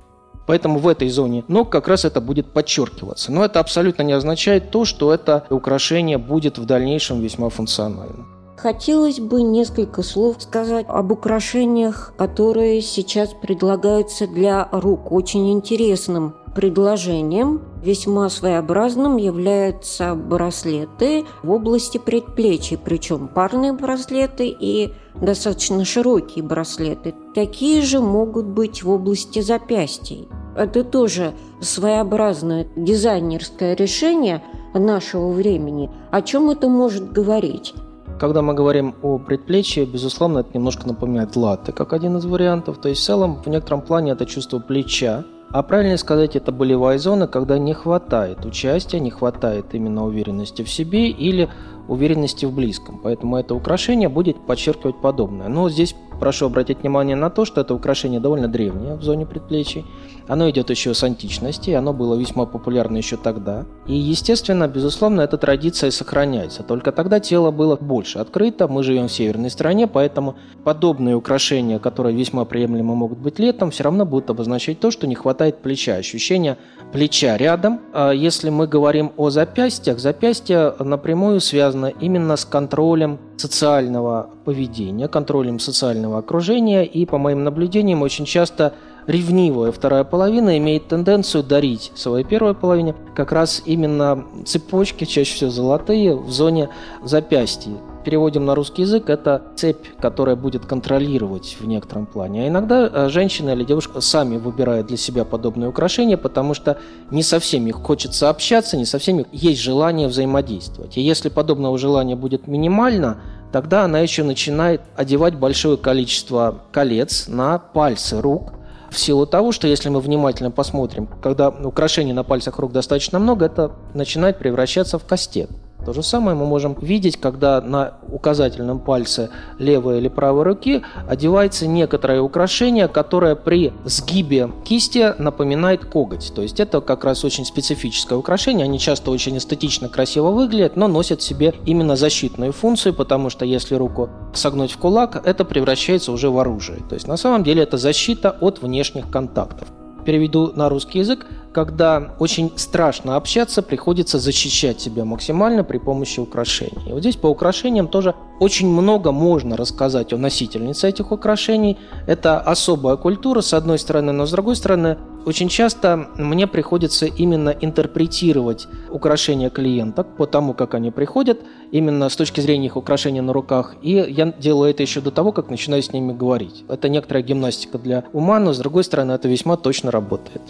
Поэтому 0.47 0.80
в 0.80 0.88
этой 0.88 1.10
зоне 1.10 1.43
ног 1.47 1.69
как 1.69 1.88
раз 1.88 2.06
это 2.06 2.21
будет 2.21 2.47
подчеркиваться. 2.51 3.32
Но 3.32 3.45
это 3.45 3.60
абсолютно 3.60 4.04
не 4.04 4.13
означает 4.13 4.71
то, 4.71 4.86
что 4.86 5.13
это 5.13 5.45
украшение 5.49 6.17
будет 6.17 6.58
в 6.58 6.65
дальнейшем 6.65 7.21
весьма 7.21 7.49
функциональным. 7.49 8.27
Хотелось 8.62 9.19
бы 9.19 9.41
несколько 9.41 10.04
слов 10.04 10.36
сказать 10.39 10.86
об 10.88 11.12
украшениях, 11.12 12.13
которые 12.15 12.82
сейчас 12.82 13.30
предлагаются 13.34 14.27
для 14.27 14.69
рук. 14.71 15.12
Очень 15.12 15.51
интересным 15.51 16.36
предложением, 16.54 17.62
весьма 17.84 18.30
своеобразным, 18.30 19.17
являются 19.17 20.13
браслеты 20.13 21.25
в 21.41 21.49
области 21.49 21.97
предплечий, 21.97 22.77
причем 22.77 23.27
парные 23.27 23.73
браслеты 23.73 24.56
и 24.60 24.93
достаточно 25.19 25.86
широкие 25.86 26.43
браслеты. 26.43 27.13
Такие 27.34 27.82
же 27.82 28.00
могут 28.00 28.45
быть 28.45 28.84
в 28.84 28.89
области 28.89 29.41
запястий. 29.41 30.28
Это 30.56 30.84
тоже 30.84 31.34
своеобразное 31.62 32.67
дизайнерское 32.76 33.76
решение 33.76 34.43
нашего 34.74 35.32
времени. 35.32 35.89
О 36.12 36.21
чем 36.21 36.50
это 36.50 36.67
может 36.67 37.12
говорить? 37.12 37.74
Когда 38.19 38.41
мы 38.41 38.54
говорим 38.54 38.93
о 39.02 39.17
предплечье, 39.17 39.86
безусловно, 39.86 40.39
это 40.39 40.50
немножко 40.54 40.88
напоминает 40.88 41.36
латы, 41.36 41.71
как 41.71 41.93
один 41.93 42.17
из 42.17 42.26
вариантов. 42.26 42.78
То 42.80 42.89
есть 42.89 43.02
в 43.02 43.06
целом, 43.06 43.41
в 43.43 43.47
некотором 43.47 43.82
плане 43.82 44.12
это 44.12 44.26
чувство 44.26 44.60
плеча, 44.60 45.24
а 45.50 45.63
правильно 45.63 45.97
сказать, 45.97 46.36
это 46.36 46.52
болевая 46.52 46.97
зона, 46.97 47.28
когда 47.28 47.58
не 47.58 47.74
хватает 47.74 48.45
участия, 48.45 49.00
не 49.00 49.10
хватает 49.10 49.74
именно 49.74 50.06
уверенности 50.06 50.63
в 50.63 50.69
себе 50.69 51.10
или 51.10 51.50
уверенности 51.91 52.45
в 52.45 52.54
близком. 52.54 52.99
Поэтому 53.04 53.38
это 53.38 53.54
украшение 53.54 54.10
будет 54.10 54.38
подчеркивать 54.45 55.01
подобное. 55.01 55.49
Но 55.49 55.69
здесь 55.69 55.95
прошу 56.21 56.45
обратить 56.45 56.82
внимание 56.82 57.15
на 57.15 57.30
то, 57.30 57.45
что 57.45 57.62
это 57.62 57.73
украшение 57.73 58.19
довольно 58.19 58.47
древнее 58.47 58.95
в 58.95 59.01
зоне 59.01 59.25
предплечий. 59.25 59.86
Оно 60.27 60.49
идет 60.49 60.69
еще 60.69 60.93
с 60.93 61.04
античности, 61.04 61.71
оно 61.71 61.93
было 61.93 62.15
весьма 62.15 62.45
популярно 62.45 62.97
еще 62.97 63.17
тогда. 63.17 63.65
И, 63.88 63.95
естественно, 63.95 64.67
безусловно, 64.67 65.21
эта 65.21 65.38
традиция 65.38 65.89
сохраняется. 65.91 66.63
Только 66.63 66.91
тогда 66.91 67.19
тело 67.19 67.49
было 67.49 67.75
больше 67.75 68.19
открыто, 68.19 68.67
мы 68.67 68.84
живем 68.84 69.08
в 69.08 69.12
северной 69.12 69.49
стране, 69.49 69.88
поэтому 69.88 70.36
подобные 70.63 71.15
украшения, 71.15 71.80
которые 71.80 72.15
весьма 72.15 72.45
приемлемы 72.45 72.95
могут 72.95 73.17
быть 73.17 73.39
летом, 73.39 73.71
все 73.71 73.84
равно 73.84 74.06
будут 74.06 74.30
обозначать 74.30 74.80
то, 74.80 74.91
что 74.91 75.08
не 75.08 75.15
хватает 75.15 75.58
плеча, 75.58 75.95
ощущение 75.95 76.58
плеча 76.93 77.36
рядом. 77.36 77.82
А 77.93 78.12
если 78.12 78.51
мы 78.51 78.67
говорим 78.67 79.12
о 79.17 79.32
запястьях, 79.32 79.99
запястье 79.99 80.75
напрямую 80.80 81.39
связано 81.82 81.88
именно 81.88 82.36
с 82.36 82.46
контролем 82.46 83.20
социального 83.38 84.30
поведения, 84.46 85.08
контролем 85.08 85.60
социального 85.60 86.20
окружения. 86.20 86.84
И 86.84 87.06
по 87.06 87.17
моим 87.17 87.44
наблюдениям 87.44 88.02
очень 88.02 88.26
часто 88.26 88.74
ревнивая 89.08 89.72
вторая 89.72 90.04
половина 90.04 90.58
имеет 90.58 90.88
тенденцию 90.88 91.44
дарить 91.44 91.91
своей 91.96 92.26
первой 92.26 92.54
половине 92.54 92.94
как 93.15 93.32
раз 93.32 93.63
именно 93.65 94.26
цепочки, 94.46 95.06
чаще 95.06 95.36
всего 95.36 95.50
золотые, 95.50 96.15
в 96.15 96.30
зоне 96.32 96.70
запястья. 97.04 97.72
Переводим 98.03 98.45
на 98.45 98.55
русский 98.55 98.81
язык, 98.81 99.09
это 99.09 99.43
цепь, 99.55 99.85
которая 99.99 100.35
будет 100.35 100.65
контролировать 100.65 101.57
в 101.59 101.67
некотором 101.67 102.05
плане. 102.05 102.45
А 102.45 102.47
иногда 102.47 102.89
э, 102.91 103.09
женщина 103.09 103.51
или 103.51 103.63
девушка 103.63 104.01
сами 104.01 104.37
выбирают 104.37 104.87
для 104.87 104.97
себя 104.97 105.23
подобные 105.23 105.69
украшения, 105.69 106.17
потому 106.17 106.53
что 106.53 106.77
не 107.11 107.23
со 107.23 107.39
всеми 107.39 107.71
хочется 107.71 108.29
общаться, 108.29 108.77
не 108.77 108.85
со 108.85 108.97
всеми 108.97 109.27
есть 109.31 109.61
желание 109.61 110.07
взаимодействовать. 110.07 110.97
И 110.97 111.01
если 111.01 111.29
подобного 111.29 111.77
желания 111.77 112.15
будет 112.15 112.47
минимально, 112.47 113.21
тогда 113.51 113.83
она 113.83 113.99
еще 113.99 114.23
начинает 114.23 114.81
одевать 114.95 115.35
большое 115.35 115.77
количество 115.77 116.63
колец 116.71 117.27
на 117.27 117.59
пальцы 117.59 118.19
рук, 118.19 118.53
в 118.91 118.99
силу 118.99 119.25
того, 119.25 119.53
что 119.53 119.67
если 119.67 119.87
мы 119.87 120.01
внимательно 120.01 120.51
посмотрим, 120.51 121.07
когда 121.23 121.49
украшений 121.49 122.11
на 122.11 122.23
пальцах 122.23 122.59
рук 122.59 122.73
достаточно 122.73 123.19
много, 123.19 123.45
это 123.45 123.71
начинает 123.93 124.37
превращаться 124.37 124.99
в 124.99 125.05
кастет. 125.05 125.49
То 125.86 125.94
же 125.94 126.04
самое 126.04 126.38
мы 126.38 126.46
можем 126.46 126.78
видеть, 126.80 127.17
когда 127.17 127.60
на 127.60 127.94
указательном 128.12 128.80
пальце 128.80 129.30
левой 129.58 129.98
или 129.98 130.08
правой 130.10 130.44
руки 130.44 130.84
одевается 131.08 131.67
некоторое 131.67 132.22
украшение, 132.22 132.88
которое 132.88 133.36
при 133.36 133.74
сгибе 133.86 134.50
кисти 134.63 135.15
напоминает 135.17 135.86
коготь. 135.86 136.32
То 136.36 136.41
есть 136.44 136.60
это 136.60 136.82
как 136.82 137.04
раз 137.04 137.26
очень 137.26 137.46
специфическое 137.46 138.17
украшение. 138.17 138.65
Они 138.65 138.80
часто 138.80 139.12
очень 139.12 139.38
эстетично, 139.38 139.89
красиво 139.89 140.30
выглядят, 140.32 140.76
но 140.76 140.88
носят 140.88 141.22
в 141.22 141.24
себе 141.24 141.56
именно 141.65 141.96
защитную 141.96 142.54
функцию, 142.54 142.94
потому 142.94 143.30
что 143.30 143.46
если 143.46 143.76
руку 143.76 144.10
согнуть 144.34 144.72
в 144.72 144.78
кулак, 144.78 145.22
это 145.26 145.46
превращается 145.46 146.12
уже 146.12 146.30
в 146.30 146.38
оружие. 146.38 146.80
То 146.88 146.96
есть 146.96 147.08
на 147.08 147.17
самом 147.17 147.44
деле 147.44 147.63
это 147.63 147.78
защита 147.78 148.38
от 148.39 148.62
внешних 148.62 149.10
контактов 149.10 149.67
переведу 150.03 150.51
на 150.55 150.69
русский 150.69 150.99
язык, 150.99 151.25
когда 151.53 152.15
очень 152.19 152.51
страшно 152.55 153.15
общаться, 153.15 153.61
приходится 153.61 154.19
защищать 154.19 154.79
себя 154.79 155.05
максимально 155.05 155.63
при 155.63 155.77
помощи 155.77 156.19
украшений. 156.19 156.81
И 156.87 156.93
вот 156.93 157.01
здесь 157.01 157.17
по 157.17 157.27
украшениям 157.27 157.87
тоже 157.87 158.15
очень 158.39 158.69
много 158.69 159.11
можно 159.11 159.57
рассказать 159.57 160.13
о 160.13 160.17
носительнице 160.17 160.89
этих 160.89 161.11
украшений. 161.11 161.77
Это 162.07 162.39
особая 162.39 162.95
культура, 162.95 163.41
с 163.41 163.53
одной 163.53 163.79
стороны, 163.79 164.11
но 164.13 164.25
с 164.25 164.31
другой 164.31 164.55
стороны, 164.55 164.97
очень 165.25 165.49
часто 165.49 166.07
мне 166.17 166.47
приходится 166.47 167.05
именно 167.05 167.49
интерпретировать 167.49 168.67
украшения 168.89 169.49
клиенток 169.49 170.15
по 170.17 170.25
тому, 170.25 170.53
как 170.53 170.73
они 170.73 170.89
приходят, 170.91 171.39
именно 171.71 172.10
с 172.10 172.15
точки 172.15 172.41
зрения 172.41 172.67
их 172.67 172.77
украшения 172.77 173.21
на 173.21 173.34
руках. 173.34 173.75
И 173.81 173.91
я 173.91 174.34
делаю 174.38 174.69
это 174.69 174.84
еще 174.84 175.01
до 175.01 175.12
того, 175.12 175.31
как 175.31 175.49
начинаю 175.49 175.81
с 175.81 175.91
ними 175.93 176.13
говорить. 176.13 176.63
Это 176.67 176.89
некоторая 176.89 177.23
гимнастика 177.23 177.77
для 177.77 178.03
ума, 178.13 178.39
но 178.39 178.53
с 178.53 178.60
другой 178.60 178.84
стороны, 178.84 179.13
это 179.13 179.27
весьма 179.27 179.57
точно 179.57 179.91
работает. 179.91 180.41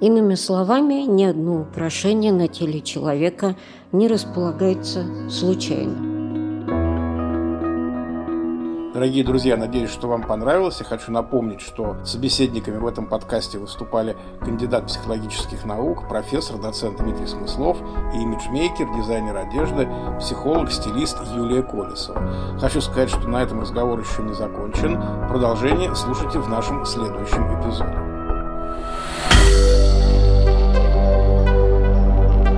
Иными 0.00 0.34
словами, 0.34 1.06
ни 1.06 1.24
одно 1.24 1.62
украшение 1.62 2.32
на 2.32 2.48
теле 2.48 2.82
человека 2.82 3.56
не 3.92 4.08
располагается 4.08 5.04
случайно. 5.30 6.15
Дорогие 8.96 9.24
друзья, 9.24 9.58
надеюсь, 9.58 9.90
что 9.90 10.08
вам 10.08 10.22
понравилось. 10.22 10.78
Я 10.80 10.86
хочу 10.86 11.12
напомнить, 11.12 11.60
что 11.60 11.98
собеседниками 12.02 12.78
в 12.78 12.86
этом 12.86 13.04
подкасте 13.04 13.58
выступали 13.58 14.16
кандидат 14.40 14.86
психологических 14.86 15.66
наук, 15.66 16.08
профессор, 16.08 16.56
доцент 16.56 16.96
Дмитрий 16.96 17.26
Смыслов 17.26 17.76
и 18.14 18.22
имиджмейкер, 18.22 18.86
дизайнер 18.96 19.36
одежды, 19.36 19.86
психолог, 20.18 20.72
стилист 20.72 21.18
Юлия 21.34 21.62
Колесова. 21.62 22.58
Хочу 22.58 22.80
сказать, 22.80 23.10
что 23.10 23.28
на 23.28 23.42
этом 23.42 23.60
разговор 23.60 24.00
еще 24.00 24.22
не 24.22 24.32
закончен. 24.32 24.98
Продолжение 25.28 25.94
слушайте 25.94 26.38
в 26.38 26.48
нашем 26.48 26.86
следующем 26.86 27.60
эпизоде. 27.60 27.98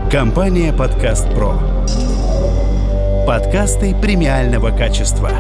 Компания 0.09 0.73
«Подкаст 0.73 1.29
Про». 1.35 1.55
Подкасты 3.27 3.97
премиального 4.01 4.71
качества. 4.71 5.31